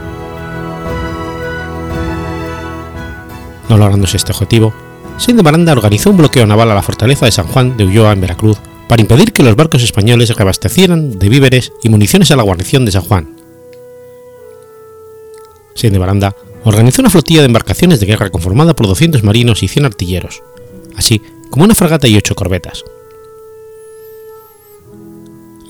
[3.69, 4.73] No lográndose este objetivo,
[5.19, 8.15] Saint de Baranda organizó un bloqueo naval a la fortaleza de San Juan de Ulloa
[8.15, 12.43] en Veracruz para impedir que los barcos españoles reabastecieran de víveres y municiones a la
[12.43, 13.37] guarnición de San Juan.
[15.83, 19.85] De Baranda organizó una flotilla de embarcaciones de guerra conformada por 200 marinos y 100
[19.85, 20.43] artilleros,
[20.97, 21.21] así
[21.51, 22.83] como una fragata y ocho corbetas.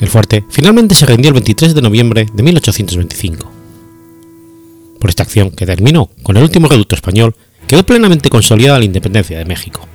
[0.01, 3.51] El fuerte finalmente se rindió el 23 de noviembre de 1825.
[5.01, 7.35] Por esta acción, que terminó con el último reducto español,
[7.67, 9.87] quedó plenamente consolidada la independencia de México.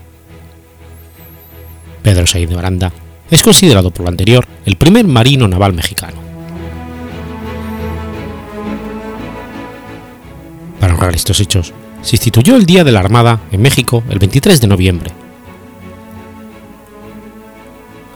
[2.04, 2.92] Pedro Sainz de Baranda
[3.32, 6.18] es considerado por lo anterior el primer marino naval mexicano.
[10.80, 14.60] Para honrar estos hechos, se instituyó el Día de la Armada en México el 23
[14.60, 15.12] de noviembre.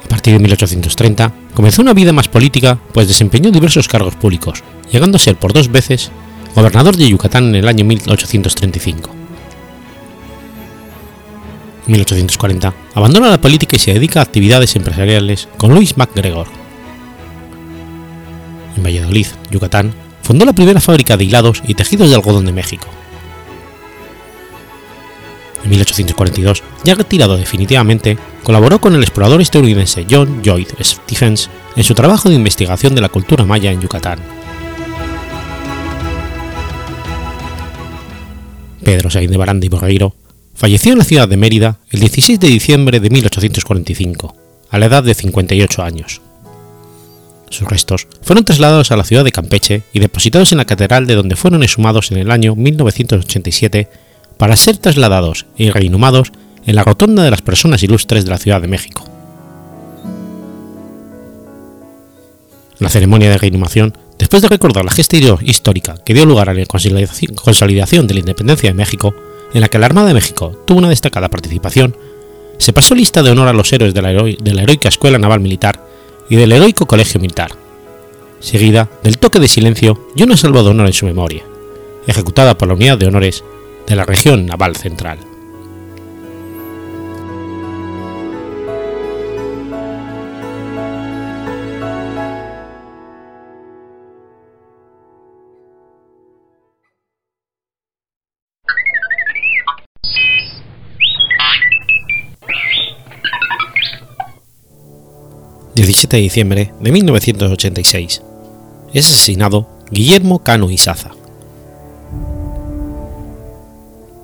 [0.03, 5.15] A partir de 1830 comenzó una vida más política, pues desempeñó diversos cargos públicos, llegando
[5.17, 6.11] a ser por dos veces
[6.55, 9.24] gobernador de Yucatán en el año 1835.
[11.87, 16.47] En 1840 abandona la política y se dedica a actividades empresariales con Luis MacGregor.
[18.75, 19.93] En Valladolid, Yucatán,
[20.23, 22.87] fundó la primera fábrica de hilados y tejidos de algodón de México.
[25.63, 31.93] En 1842, ya retirado definitivamente, colaboró con el explorador estadounidense John Lloyd Stephens en su
[31.93, 34.19] trabajo de investigación de la cultura maya en Yucatán.
[38.83, 40.13] Pedro Sainz de Baranda y Borreiro
[40.55, 44.35] falleció en la ciudad de Mérida el 16 de diciembre de 1845,
[44.71, 46.21] a la edad de 58 años.
[47.49, 51.15] Sus restos fueron trasladados a la ciudad de Campeche y depositados en la catedral de
[51.15, 53.89] donde fueron exhumados en el año 1987
[54.37, 56.31] para ser trasladados y reinhumados
[56.65, 59.05] en la rotonda de las personas ilustres de la Ciudad de México.
[62.79, 66.65] La ceremonia de reinhumación, después de recordar la gesta histórica que dio lugar a la
[66.65, 69.15] consolidación de la independencia de México,
[69.55, 71.95] en la que la Armada de México tuvo una destacada participación,
[72.57, 75.81] se pasó lista de honor a los héroes de la, heroica Escuela Naval Militar
[76.29, 77.51] y del heroico Colegio Militar,
[78.41, 81.43] seguida del toque de silencio y una salva de honor en su memoria,
[82.05, 83.45] ejecutada por la Unidad de Honores
[83.87, 85.19] de la Región Naval Central.
[105.95, 108.21] 17 de diciembre de 1986.
[108.93, 111.11] Es asesinado Guillermo Cano Isaza.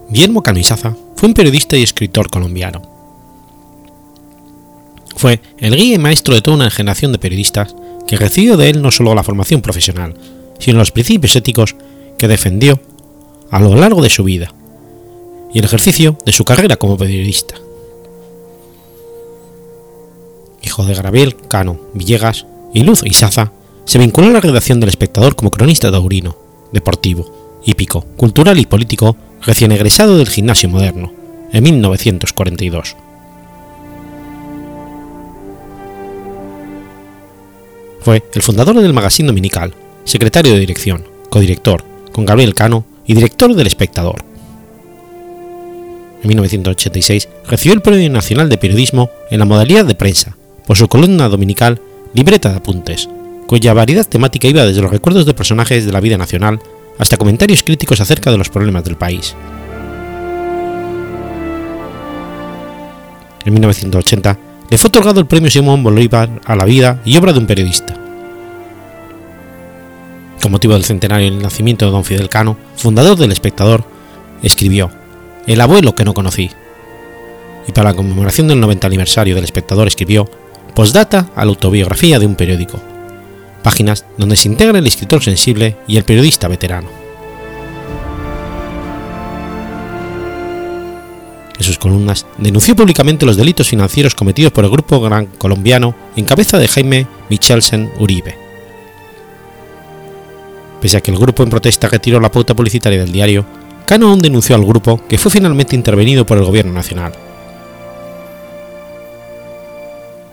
[0.09, 2.81] Guillermo Cano Isaza fue un periodista y escritor colombiano.
[5.15, 7.73] Fue el guía y maestro de toda una generación de periodistas
[8.05, 10.15] que recibió de él no solo la formación profesional,
[10.59, 11.77] sino los principios éticos
[12.17, 12.81] que defendió
[13.49, 14.53] a lo largo de su vida
[15.53, 17.55] y el ejercicio de su carrera como periodista
[20.71, 23.51] hijo de Gabriel Cano Villegas y Luz Isaza,
[23.83, 26.37] se vinculó a la redacción del Espectador como cronista taurino,
[26.71, 31.11] deportivo, hípico, cultural y político recién egresado del gimnasio moderno,
[31.51, 32.95] en 1942.
[37.99, 39.73] Fue el fundador del Magazine Dominical,
[40.05, 44.23] secretario de dirección, codirector, con Gabriel Cano y director del Espectador.
[46.23, 50.37] En 1986 recibió el Premio Nacional de Periodismo en la modalidad de prensa
[50.71, 51.81] por su columna dominical
[52.13, 53.09] Libreta de Apuntes,
[53.45, 56.61] cuya variedad temática iba desde los recuerdos de personajes de la vida nacional
[56.97, 59.35] hasta comentarios críticos acerca de los problemas del país.
[63.43, 67.39] En 1980 le fue otorgado el Premio Simón Bolívar a la vida y obra de
[67.39, 67.93] un periodista.
[70.41, 73.83] Con motivo del centenario del nacimiento de don Fidel Cano, fundador del Espectador,
[74.41, 74.89] escribió
[75.47, 76.49] El abuelo que no conocí.
[77.67, 80.29] Y para la conmemoración del 90 aniversario del Espectador escribió
[80.75, 82.79] Postdata a la autobiografía de un periódico,
[83.63, 86.89] páginas donde se integra el escritor sensible y el periodista veterano.
[91.57, 96.25] En sus columnas denunció públicamente los delitos financieros cometidos por el grupo gran colombiano en
[96.25, 98.35] cabeza de Jaime Michelsen Uribe.
[100.81, 103.45] Pese a que el grupo en protesta retiró la pauta publicitaria del diario,
[103.85, 107.13] Cano aún denunció al grupo que fue finalmente intervenido por el gobierno nacional.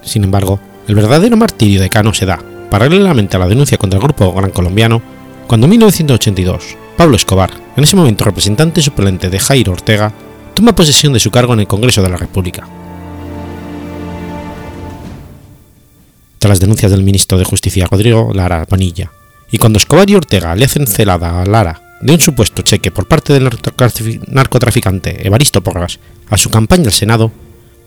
[0.08, 4.02] Sin embargo, el verdadero martirio de Cano se da, paralelamente a la denuncia contra el
[4.02, 5.02] grupo gran colombiano,
[5.46, 10.12] cuando en 1982 Pablo Escobar, en ese momento representante suplente de Jairo Ortega,
[10.54, 12.66] toma posesión de su cargo en el Congreso de la República.
[16.38, 19.12] Tras las denuncias del ministro de Justicia Rodrigo Lara Bonilla,
[19.52, 23.06] y cuando Escobar y Ortega le hacen celada a Lara de un supuesto cheque por
[23.06, 23.50] parte del
[24.28, 25.98] narcotraficante Evaristo Porras
[26.30, 27.30] a su campaña al Senado,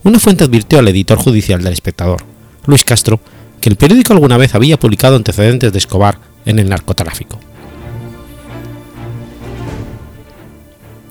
[0.04, 2.24] una fuente advirtió al editor judicial del espectador,
[2.66, 3.20] Luis Castro,
[3.60, 7.40] que el periódico alguna vez había publicado antecedentes de Escobar en el narcotráfico.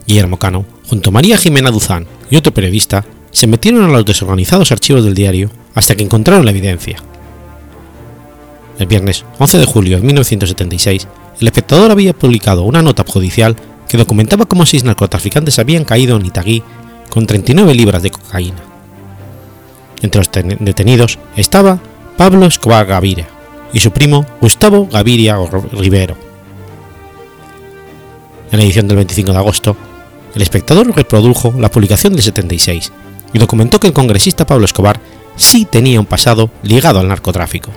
[0.06, 4.72] Guillermo Cano, junto a María Jimena Duzán y otro periodista, se metieron a los desorganizados
[4.72, 6.96] archivos del diario hasta que encontraron la evidencia.
[8.80, 11.06] El viernes 11 de julio de 1976,
[11.40, 13.54] el espectador había publicado una nota judicial
[13.88, 16.62] que documentaba cómo seis narcotraficantes habían caído en Itagüí
[17.08, 18.69] con 39 libras de cocaína.
[20.02, 20.30] Entre los
[20.60, 21.78] detenidos estaba
[22.16, 23.28] Pablo Escobar Gaviria
[23.72, 25.36] y su primo Gustavo Gaviria
[25.72, 26.16] Rivero.
[28.50, 29.76] En la edición del 25 de agosto,
[30.34, 32.92] el espectador reprodujo la publicación del 76
[33.32, 35.00] y documentó que el congresista Pablo Escobar
[35.36, 37.70] sí tenía un pasado ligado al narcotráfico.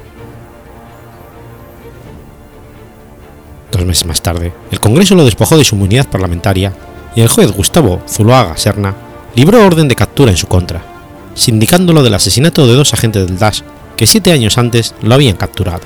[3.72, 6.74] Dos meses más tarde, el Congreso lo despojó de su inmunidad parlamentaria
[7.16, 8.96] y el juez Gustavo Zuloaga Serna
[9.36, 10.93] libró orden de captura en su contra,
[11.36, 13.64] sindicándolo del asesinato de dos agentes del DAS
[13.98, 15.82] que siete años antes lo habían capturado.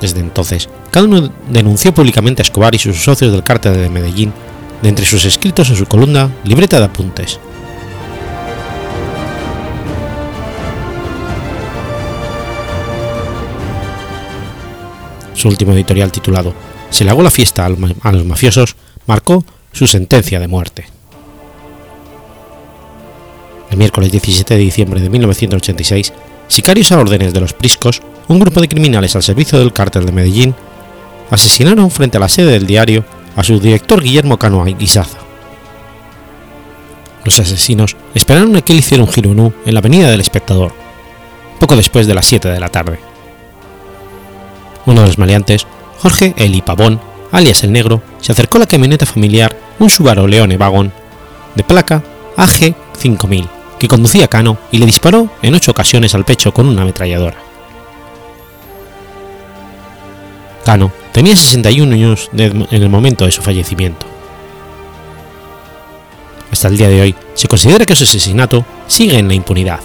[0.00, 4.32] Desde entonces, cada uno denunció públicamente a Escobar y sus socios del cártel de Medellín,
[4.82, 7.38] de entre sus escritos en su columna Libreta de Apuntes.
[15.34, 16.54] Su último editorial titulado
[16.90, 18.76] Se le hago la fiesta a los mafiosos
[19.06, 20.99] marcó su sentencia de muerte.
[23.70, 26.12] El miércoles 17 de diciembre de 1986,
[26.48, 30.12] sicarios a órdenes de los Priscos, un grupo de criminales al servicio del cártel de
[30.12, 30.54] Medellín,
[31.30, 33.04] asesinaron frente a la sede del diario
[33.36, 35.18] a su director Guillermo Cano Guisaza.
[37.24, 40.20] Los asesinos esperaron a que él hiciera un giro en U en la avenida del
[40.20, 40.72] Espectador,
[41.60, 42.98] poco después de las 7 de la tarde.
[44.86, 45.66] Uno de los maleantes,
[45.98, 47.00] Jorge Eli Pavón,
[47.30, 50.92] alias el Negro, se acercó a la camioneta familiar, un Subaru Leone Vagón,
[51.54, 52.02] de placa
[52.36, 53.48] AG 5000,
[53.80, 57.38] que conducía Cano y le disparó en ocho ocasiones al pecho con una ametralladora.
[60.66, 64.06] Cano tenía 61 años en el momento de su fallecimiento.
[66.52, 69.80] Hasta el día de hoy se considera que su asesinato sigue en la impunidad.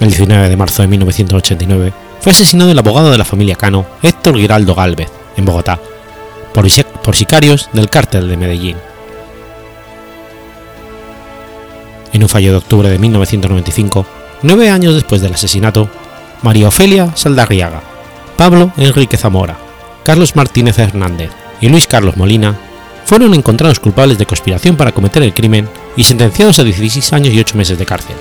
[0.00, 4.36] El 19 de marzo de 1989 fue asesinado el abogado de la familia Cano, Héctor
[4.36, 5.78] Giraldo Galvez, en Bogotá,
[6.52, 6.66] por,
[7.04, 8.89] por sicarios del cártel de Medellín.
[12.12, 14.06] En un fallo de octubre de 1995,
[14.42, 15.88] nueve años después del asesinato,
[16.42, 17.82] María Ofelia Saldarriaga,
[18.36, 19.58] Pablo Enrique Zamora,
[20.04, 21.30] Carlos Martínez Hernández
[21.60, 22.58] y Luis Carlos Molina
[23.04, 27.40] fueron encontrados culpables de conspiración para cometer el crimen y sentenciados a 16 años y
[27.40, 28.16] 8 meses de cárcel.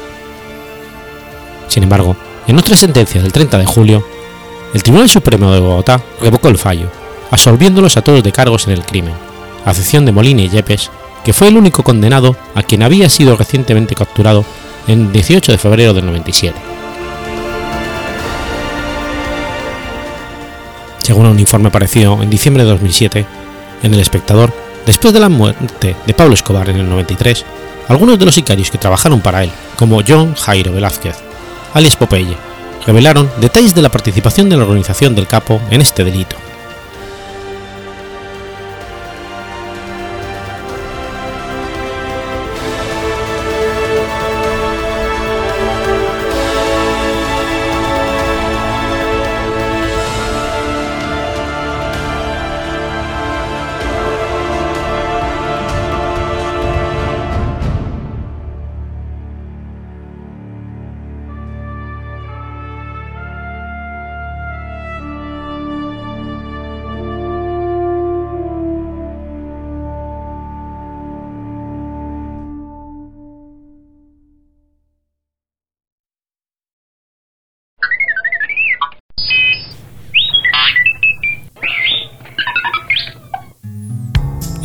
[1.68, 2.16] Sin embargo,
[2.48, 4.06] en otra sentencia del 30 de julio,
[4.74, 6.90] el Tribunal Supremo de Bogotá revocó el fallo,
[7.32, 9.14] absolviéndolos a todos de cargos en el crimen,
[9.66, 10.90] a excepción de Molina y Yepes,
[11.24, 14.46] que fue el único condenado a quien había sido recientemente capturado
[14.88, 16.56] en 18 de febrero del 97.
[21.00, 23.26] Según un informe parecido en diciembre de 2007,
[23.84, 24.54] en El Espectador,
[24.86, 27.46] después de la muerte de Pablo Escobar en el 93,
[27.88, 31.16] algunos de los sicarios que trabajaron para él, como John Jairo Velázquez,
[31.74, 32.38] alias Popeye,
[32.86, 36.36] revelaron detalles de la participación de la organización del capo en este delito.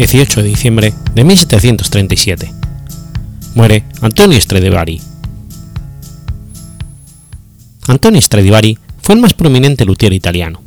[0.04, 2.52] 18 de diciembre de 1737.
[3.54, 5.00] Muere Antonio Stradivari.
[7.88, 10.60] Antonio Stradivari fue el más prominente luthier italiano.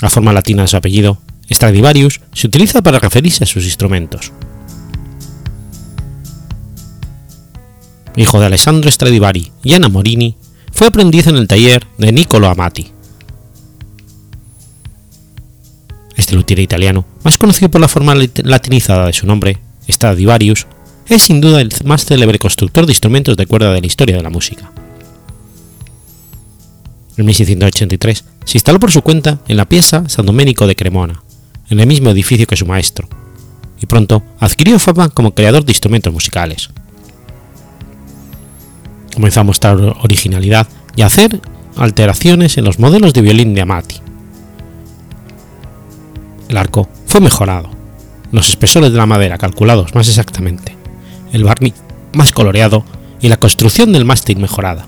[0.00, 1.18] La forma latina de su apellido,
[1.50, 4.30] Stradivarius, se utiliza para referirse a sus instrumentos.
[8.14, 10.36] Hijo de Alessandro Stradivari y Anna Morini,
[10.70, 12.93] fue aprendiz en el taller de Niccolo Amati.
[16.16, 19.58] Este luthier italiano, más conocido por la forma latinizada de su nombre,
[19.88, 20.66] Stradivarius,
[21.08, 24.22] es sin duda el más célebre constructor de instrumentos de cuerda de la historia de
[24.22, 24.72] la música.
[27.16, 31.22] En 1683 se instaló por su cuenta en la pieza San Domenico de Cremona,
[31.70, 33.08] en el mismo edificio que su maestro,
[33.80, 36.70] y pronto adquirió fama como creador de instrumentos musicales.
[39.14, 41.40] Comenzó a mostrar originalidad y a hacer
[41.76, 44.03] alteraciones en los modelos de violín de Amati,
[46.48, 47.70] el arco fue mejorado,
[48.32, 50.76] los espesores de la madera calculados más exactamente,
[51.32, 51.74] el barniz
[52.14, 52.84] más coloreado
[53.20, 54.86] y la construcción del mástil mejorada.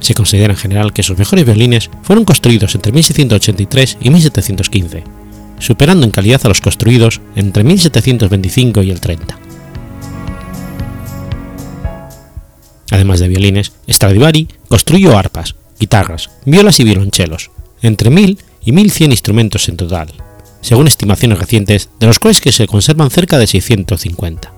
[0.00, 5.04] Se considera en general que sus mejores violines fueron construidos entre 1683 y 1715,
[5.58, 9.38] superando en calidad a los construidos entre 1725 y el 30.
[12.90, 17.50] Además de violines, Stradivari construyó arpas, guitarras, violas y violonchelos,
[17.82, 20.12] entre 1000 y 1100 instrumentos en total,
[20.60, 24.52] según estimaciones recientes, de los cuales que se conservan cerca de 650.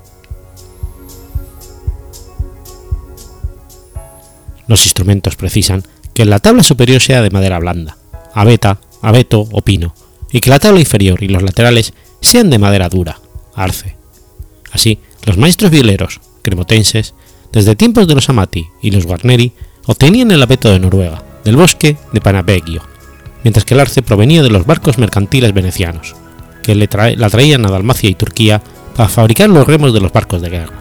[4.67, 7.97] Los instrumentos precisan que la tabla superior sea de madera blanda,
[8.35, 9.95] abeta, abeto o pino,
[10.33, 13.21] y que la tabla inferior y los laterales sean de madera dura,
[13.55, 13.97] arce.
[14.73, 17.15] Así, los maestros violeros, cremotenses,
[17.53, 19.53] desde tiempos de los Amati y los Guarneri,
[19.87, 22.83] obtenían el abeto de Noruega, del bosque de Panapegio,
[23.43, 26.15] mientras que el arce provenía de los barcos mercantiles venecianos,
[26.63, 28.63] que la traían a Dalmacia y Turquía
[28.97, 30.81] para fabricar los remos de los barcos de guerra.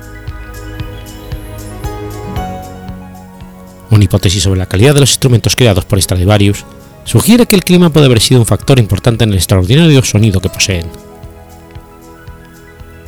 [3.89, 6.63] Una hipótesis sobre la calidad de los instrumentos creados por Stradivarius
[7.03, 10.49] sugiere que el clima puede haber sido un factor importante en el extraordinario sonido que
[10.49, 10.85] poseen.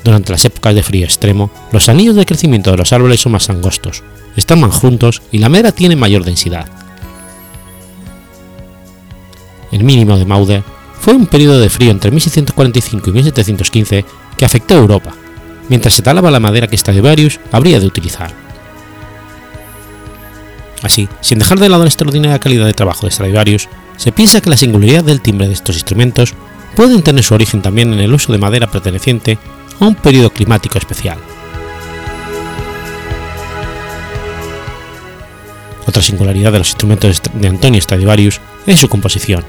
[0.04, 3.50] Durante las épocas de frío extremo, los anillos de crecimiento de los árboles son más
[3.50, 4.04] angostos,
[4.36, 6.68] están más juntos y la madera tiene mayor densidad.
[9.72, 10.64] El mínimo de Maude
[11.00, 14.06] fue un periodo de frío entre 1645 y 1715
[14.38, 15.14] que afectó a Europa,
[15.70, 18.32] mientras se talaba la madera que Stradivarius habría de utilizar.
[20.82, 24.50] Así, sin dejar de lado la extraordinaria calidad de trabajo de Stradivarius, se piensa que
[24.50, 26.34] la singularidad del timbre de estos instrumentos
[26.76, 29.38] pueden tener su origen también en el uso de madera perteneciente
[29.84, 31.18] a un periodo climático especial.
[35.86, 39.44] Otra singularidad de los instrumentos de Antonio Stradivarius es su composición.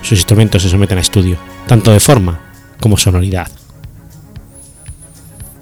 [0.00, 1.36] Sus instrumentos se someten a estudio,
[1.66, 2.40] tanto de forma
[2.80, 3.50] como sonoridad.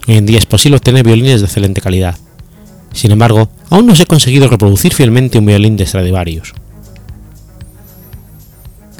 [0.06, 2.16] Hoy en día es posible obtener violines de excelente calidad.
[2.92, 6.52] Sin embargo, aún no se ha conseguido reproducir fielmente un violín de Stradivarius.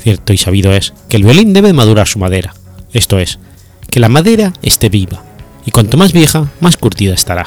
[0.03, 2.55] Cierto y sabido es que el violín debe madurar su madera,
[2.93, 3.39] esto es,
[3.95, 5.23] que la madera esté viva,
[5.65, 7.47] y cuanto más vieja, más curtida estará.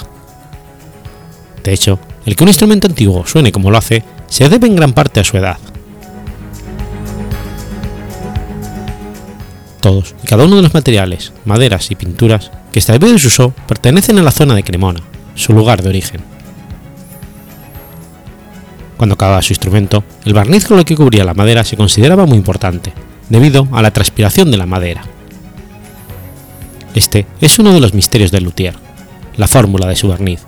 [1.62, 4.94] De hecho, el que un instrumento antiguo suene como lo hace se debe en gran
[4.94, 5.58] parte a su edad.
[9.82, 14.24] Todos y cada uno de los materiales, maderas y pinturas que Stradivarius usó pertenecen a
[14.24, 15.02] la zona de Cremona,
[15.36, 16.22] su lugar de origen.
[18.96, 22.38] Cuando acababa su instrumento, el barniz con el que cubría la madera se consideraba muy
[22.38, 22.94] importante,
[23.28, 25.17] debido a la transpiración de la madera.
[26.98, 28.74] Este es uno de los misterios del luthier,
[29.36, 30.42] la fórmula de su barniz.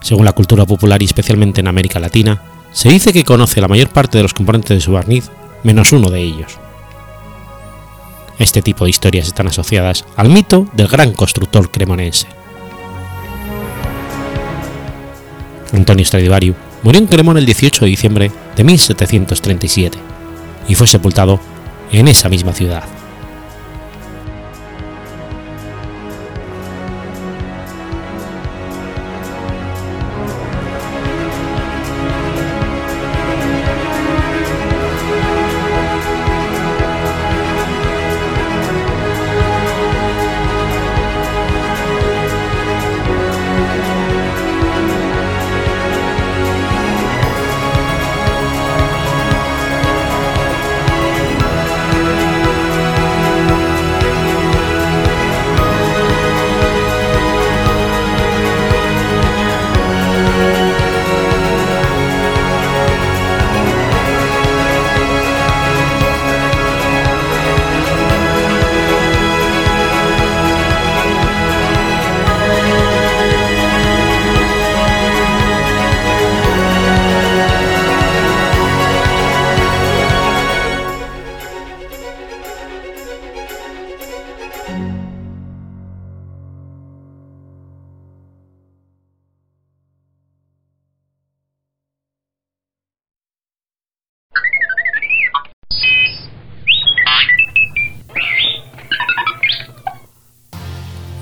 [0.00, 2.40] Según la cultura popular y especialmente en América Latina,
[2.72, 5.30] se dice que conoce la mayor parte de los componentes de su barniz,
[5.64, 6.58] menos uno de ellos.
[8.38, 12.26] Este tipo de historias están asociadas al mito del gran constructor cremonense.
[15.74, 19.98] Antonio Stradivari murió en Cremona el 18 de diciembre de 1737
[20.68, 21.38] y fue sepultado
[21.92, 23.03] en esa misma ciudad.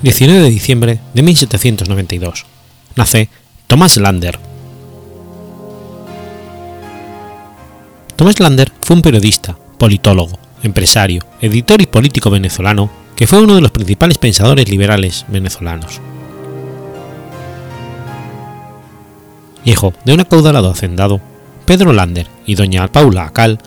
[0.03, 2.45] 19 de diciembre de 1792.
[2.97, 3.29] Nace
[3.67, 4.37] Thomas Lander.
[8.17, 13.61] Thomas Lander fue un periodista, politólogo, empresario, editor y político venezolano que fue uno de
[13.61, 16.01] los principales pensadores liberales venezolanos.
[19.63, 21.21] Hijo de un acaudalado hacendado,
[21.65, 23.57] Pedro Lander y doña Paula Acal,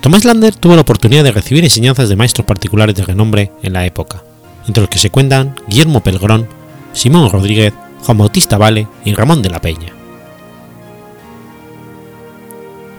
[0.00, 3.84] Tomás Lander tuvo la oportunidad de recibir enseñanzas de maestros particulares de renombre en la
[3.84, 4.22] época,
[4.70, 6.46] entre los que se cuentan Guillermo Pelgrón,
[6.92, 9.92] Simón Rodríguez, Juan Bautista Vale y Ramón de la Peña.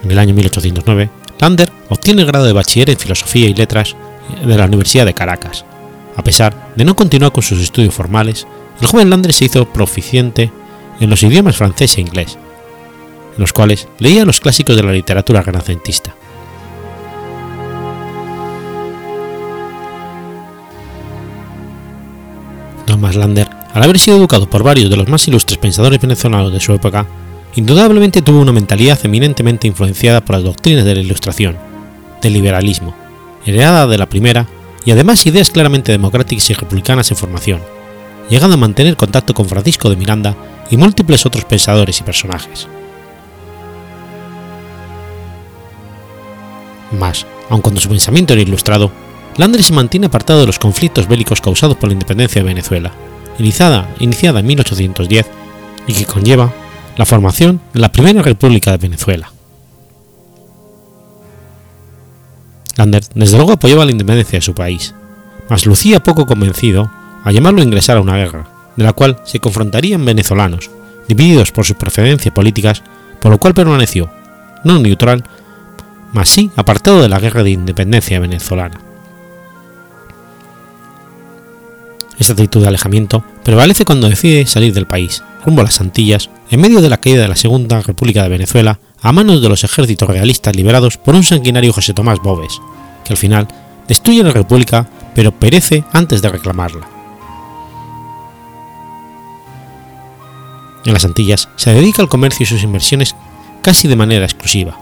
[0.04, 1.08] En el año 1809,
[1.40, 3.96] Lander obtiene el grado de bachiller en Filosofía y Letras
[4.44, 5.64] de la Universidad de Caracas.
[6.14, 8.46] A pesar de no continuar con sus estudios formales,
[8.82, 10.52] el joven Lander se hizo proficiente
[11.00, 12.36] en los idiomas francés e inglés,
[13.34, 16.14] en los cuales leía los clásicos de la literatura renacentista.
[23.00, 26.72] Lander, al haber sido educado por varios de los más ilustres pensadores venezolanos de su
[26.72, 27.06] época,
[27.54, 31.56] indudablemente tuvo una mentalidad eminentemente influenciada por las doctrinas de la Ilustración,
[32.20, 32.94] del liberalismo,
[33.44, 34.46] heredada de la primera,
[34.84, 37.60] y además ideas claramente democráticas y republicanas en formación,
[38.28, 40.36] llegando a mantener contacto con Francisco de Miranda
[40.70, 42.66] y múltiples otros pensadores y personajes.
[46.98, 48.90] Más, aun cuando su pensamiento era ilustrado,
[49.36, 52.92] Lander se mantiene apartado de los conflictos bélicos causados por la independencia de Venezuela,
[53.38, 55.26] iniciada, iniciada en 1810
[55.86, 56.52] y que conlleva
[56.96, 59.32] la formación de la Primera República de Venezuela.
[62.76, 64.94] Lander desde luego apoyaba la independencia de su país,
[65.48, 66.90] mas lucía poco convencido
[67.24, 70.70] a llamarlo a ingresar a una guerra, de la cual se confrontarían venezolanos,
[71.08, 72.82] divididos por sus preferencias políticas,
[73.20, 74.10] por lo cual permaneció,
[74.64, 75.24] no neutral,
[76.12, 78.91] mas sí apartado de la guerra de independencia venezolana.
[82.22, 86.60] Esta actitud de alejamiento prevalece cuando decide salir del país, rumbo a las Antillas, en
[86.60, 90.08] medio de la caída de la Segunda República de Venezuela a manos de los ejércitos
[90.08, 92.60] realistas liberados por un sanguinario José Tomás Bobes,
[93.04, 93.48] que al final
[93.88, 96.88] destruye la República pero perece antes de reclamarla.
[100.86, 103.16] En las Antillas se dedica al comercio y sus inversiones
[103.62, 104.78] casi de manera exclusiva.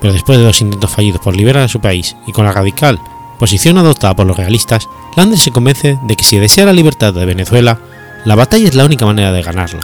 [0.00, 2.98] Pero después de dos intentos fallidos por liberar a su país y con la radical
[3.42, 7.26] posición adoptada por los realistas, Lander se convence de que si desea la libertad de
[7.26, 7.76] Venezuela,
[8.24, 9.80] la batalla es la única manera de ganarla,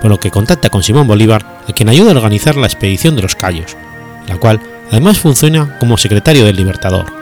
[0.00, 3.20] por lo que contacta con Simón Bolívar, a quien ayuda a organizar la expedición de
[3.20, 3.76] los Cayos,
[4.26, 7.12] la cual además funciona como secretario del Libertador.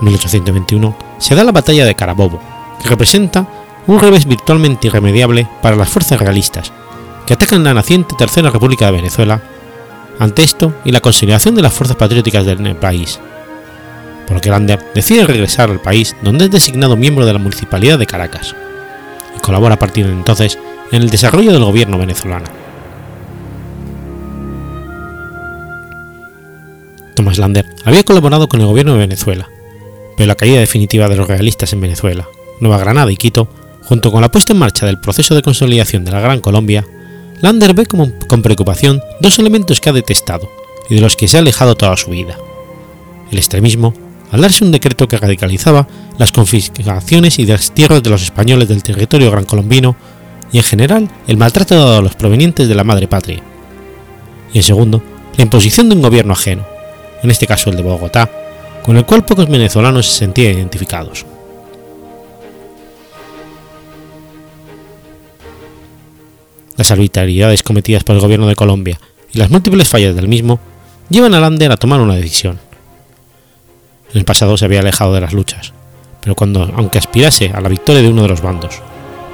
[0.00, 2.40] En 1821 se da la batalla de Carabobo,
[2.82, 3.46] que representa
[3.86, 6.72] un revés virtualmente irremediable para las fuerzas realistas,
[7.24, 9.40] que atacan la naciente Tercera República de Venezuela
[10.18, 13.20] ante esto y la consideración de las fuerzas patrióticas del país,
[14.26, 17.98] por lo que Lander decide regresar al país donde es designado miembro de la Municipalidad
[17.98, 18.54] de Caracas
[19.36, 20.58] y colabora a partir de entonces
[20.90, 22.46] en el desarrollo del gobierno venezolano.
[27.14, 29.48] Thomas Lander había colaborado con el gobierno de Venezuela,
[30.16, 32.28] pero la caída definitiva de los realistas en Venezuela,
[32.60, 33.48] Nueva Granada y Quito,
[33.82, 36.84] junto con la puesta en marcha del proceso de consolidación de la Gran Colombia,
[37.42, 40.50] Lander ve con preocupación dos elementos que ha detestado
[40.88, 42.36] y de los que se ha alejado toda su vida.
[43.30, 43.92] El extremismo,
[44.30, 45.86] al darse un decreto que radicalizaba
[46.18, 49.96] las confiscaciones y destierros de los españoles del territorio gran colombino
[50.52, 53.42] y en general el maltrato dado a los provenientes de la madre patria.
[54.52, 55.02] Y en segundo,
[55.36, 56.64] la imposición de un gobierno ajeno,
[57.22, 58.30] en este caso el de Bogotá,
[58.82, 61.26] con el cual pocos venezolanos se sentían identificados.
[66.76, 69.00] Las arbitrariedades cometidas por el gobierno de Colombia
[69.32, 70.60] y las múltiples fallas del mismo
[71.08, 72.58] llevan a Lander a tomar una decisión.
[74.12, 75.72] En el pasado se había alejado de las luchas,
[76.20, 78.82] pero cuando, aunque aspirase a la victoria de uno de los bandos,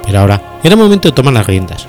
[0.05, 1.87] pero ahora era momento de tomar las riendas.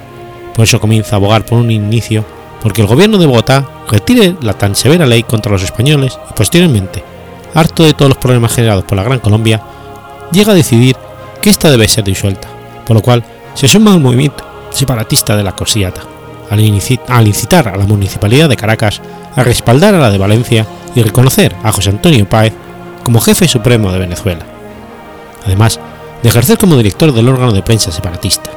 [0.55, 2.25] Por eso comienza a abogar por un inicio
[2.63, 7.05] porque el gobierno de Bogotá retire la tan severa ley contra los españoles y posteriormente,
[7.55, 9.63] harto de todos los problemas generados por la Gran Colombia,
[10.33, 10.97] llega a decidir
[11.43, 12.49] que ésta debe ser disuelta,
[12.87, 13.23] por lo cual
[13.55, 16.03] se suma al movimiento separatista de la Cosiata,
[16.51, 19.01] al, incitar a la municipalidad de Caracas
[19.35, 22.53] a respaldar a la de Valencia y reconocer a José Antonio Páez
[23.03, 24.45] como jefe supremo de Venezuela,
[25.45, 25.79] además
[26.23, 28.51] de ejercer como director del órgano de prensa separatista.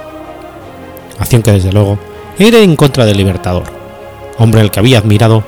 [1.20, 2.00] Acción que desde luego
[2.38, 3.66] era en contra del Libertador,
[4.38, 5.44] hombre al que había admirado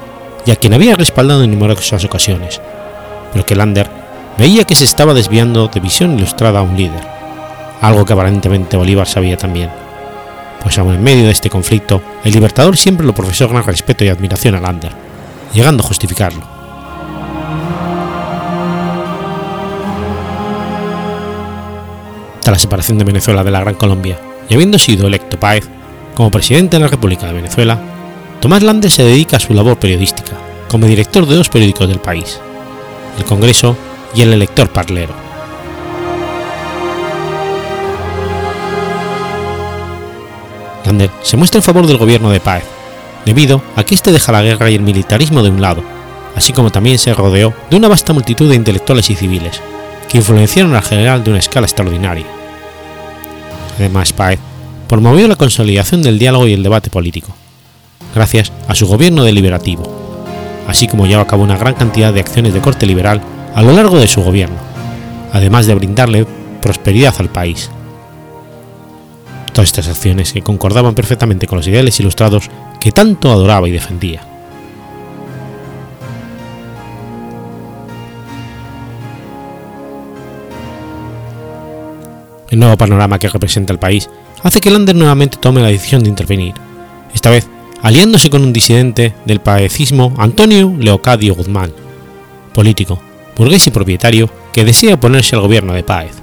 [0.46, 2.62] y a quien había respaldado en numerosas ocasiones,
[3.32, 3.90] pero que Lander
[4.38, 7.08] veía que se estaba desviando de visión ilustrada a un líder,
[7.82, 9.70] algo que aparentemente Bolívar sabía también
[10.62, 14.10] pues aún en medio de este conflicto, el Libertador siempre lo profesó gran respeto y
[14.10, 14.92] admiración a Lander,
[15.54, 16.42] llegando a justificarlo.
[22.42, 25.68] Tras la separación de Venezuela de la Gran Colombia y habiendo sido electo Páez
[26.16, 27.80] como presidente de la República de Venezuela,
[28.42, 30.34] Tomás Lander se dedica a su labor periodística
[30.70, 32.40] como director de dos periódicos del país,
[33.18, 33.76] El Congreso
[34.16, 35.29] y El Elector Parlero
[41.22, 42.64] se muestra en favor del gobierno de Páez,
[43.26, 45.84] debido a que éste deja la guerra y el militarismo de un lado,
[46.36, 49.62] así como también se rodeó de una vasta multitud de intelectuales y civiles,
[50.08, 52.26] que influenciaron al general de una escala extraordinaria.
[53.78, 54.40] Además, Páez
[54.88, 57.30] promovió la consolidación del diálogo y el debate político,
[58.16, 59.84] gracias a su gobierno deliberativo,
[60.68, 63.22] así como llevó a cabo una gran cantidad de acciones de corte liberal
[63.54, 64.58] a lo largo de su gobierno,
[65.32, 66.26] además de brindarle
[66.62, 67.70] prosperidad al país.
[69.62, 72.50] Estas acciones que concordaban perfectamente con los ideales ilustrados
[72.80, 74.26] que tanto adoraba y defendía.
[82.50, 84.10] El nuevo panorama que representa el país
[84.42, 86.56] hace que Lander nuevamente tome la decisión de intervenir,
[87.14, 87.48] esta vez
[87.84, 91.74] aliándose con un disidente del paecismo Antonio Leocadio Guzmán,
[92.54, 93.00] político,
[93.36, 96.14] burgués y propietario que desea oponerse al gobierno de Páez.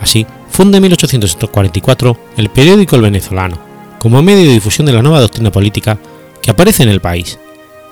[0.00, 0.26] Así,
[0.56, 3.58] funda en 1844 el periódico El Venezolano,
[3.98, 5.98] como medio de difusión de la nueva doctrina política
[6.40, 7.38] que aparece en el país,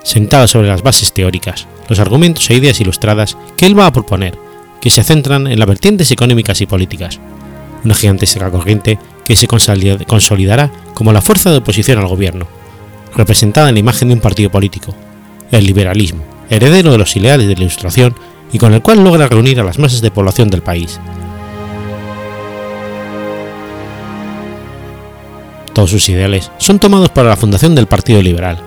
[0.02, 4.38] sentada sobre las bases teóricas, los argumentos e ideas ilustradas que él va a proponer,
[4.80, 7.20] que se centran en las vertientes económicas y políticas,
[7.84, 12.46] una gigantesca corriente que se consolidará como la fuerza de oposición al gobierno,
[13.14, 14.94] representada en la imagen de un partido político,
[15.50, 18.14] el liberalismo, heredero de los ideales de la Ilustración
[18.54, 20.98] y con el cual logra reunir a las masas de población del país,
[25.74, 28.58] Todos sus ideales son tomados para la fundación del Partido Liberal,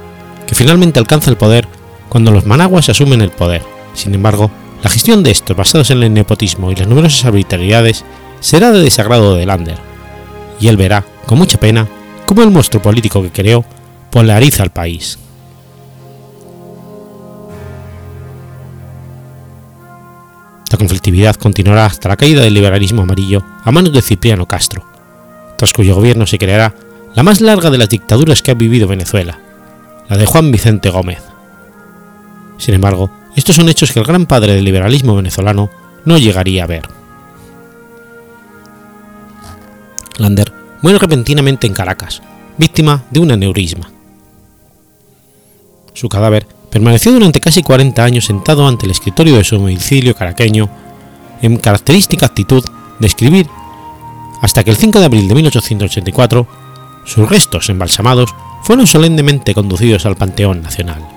[0.45, 1.65] que finalmente alcanza el poder
[2.09, 3.63] cuando los managuas asumen el poder.
[3.93, 4.51] Sin embargo,
[4.83, 8.03] la gestión de estos basados en el nepotismo y las numerosas arbitrariedades
[8.41, 9.77] será de desagrado de Lander,
[10.59, 11.87] y él verá, con mucha pena,
[12.25, 13.63] cómo el monstruo político que creó
[14.11, 15.17] polariza al país.
[20.69, 24.85] La conflictividad continuará hasta la caída del liberalismo amarillo a manos de Cipriano Castro,
[25.57, 26.75] tras cuyo gobierno se creará
[27.17, 29.39] la más larga de las dictaduras que ha vivido Venezuela,
[30.07, 31.23] la de Juan Vicente Gómez.
[32.59, 35.71] Sin embargo, estos son hechos que el gran padre del liberalismo venezolano
[36.05, 36.87] no llegaría a ver.
[40.19, 40.53] Lander
[40.83, 42.21] muere repentinamente en Caracas,
[42.55, 43.89] víctima de un aneurisma.
[45.93, 50.69] Su cadáver permaneció durante casi 40 años sentado ante el escritorio de su domicilio caraqueño,
[51.41, 52.63] en característica actitud
[52.99, 53.47] de escribir,
[54.43, 56.66] hasta que el 5 de abril de 1884
[57.07, 61.16] sus restos embalsamados fueron solemnemente conducidos al Panteón Nacional.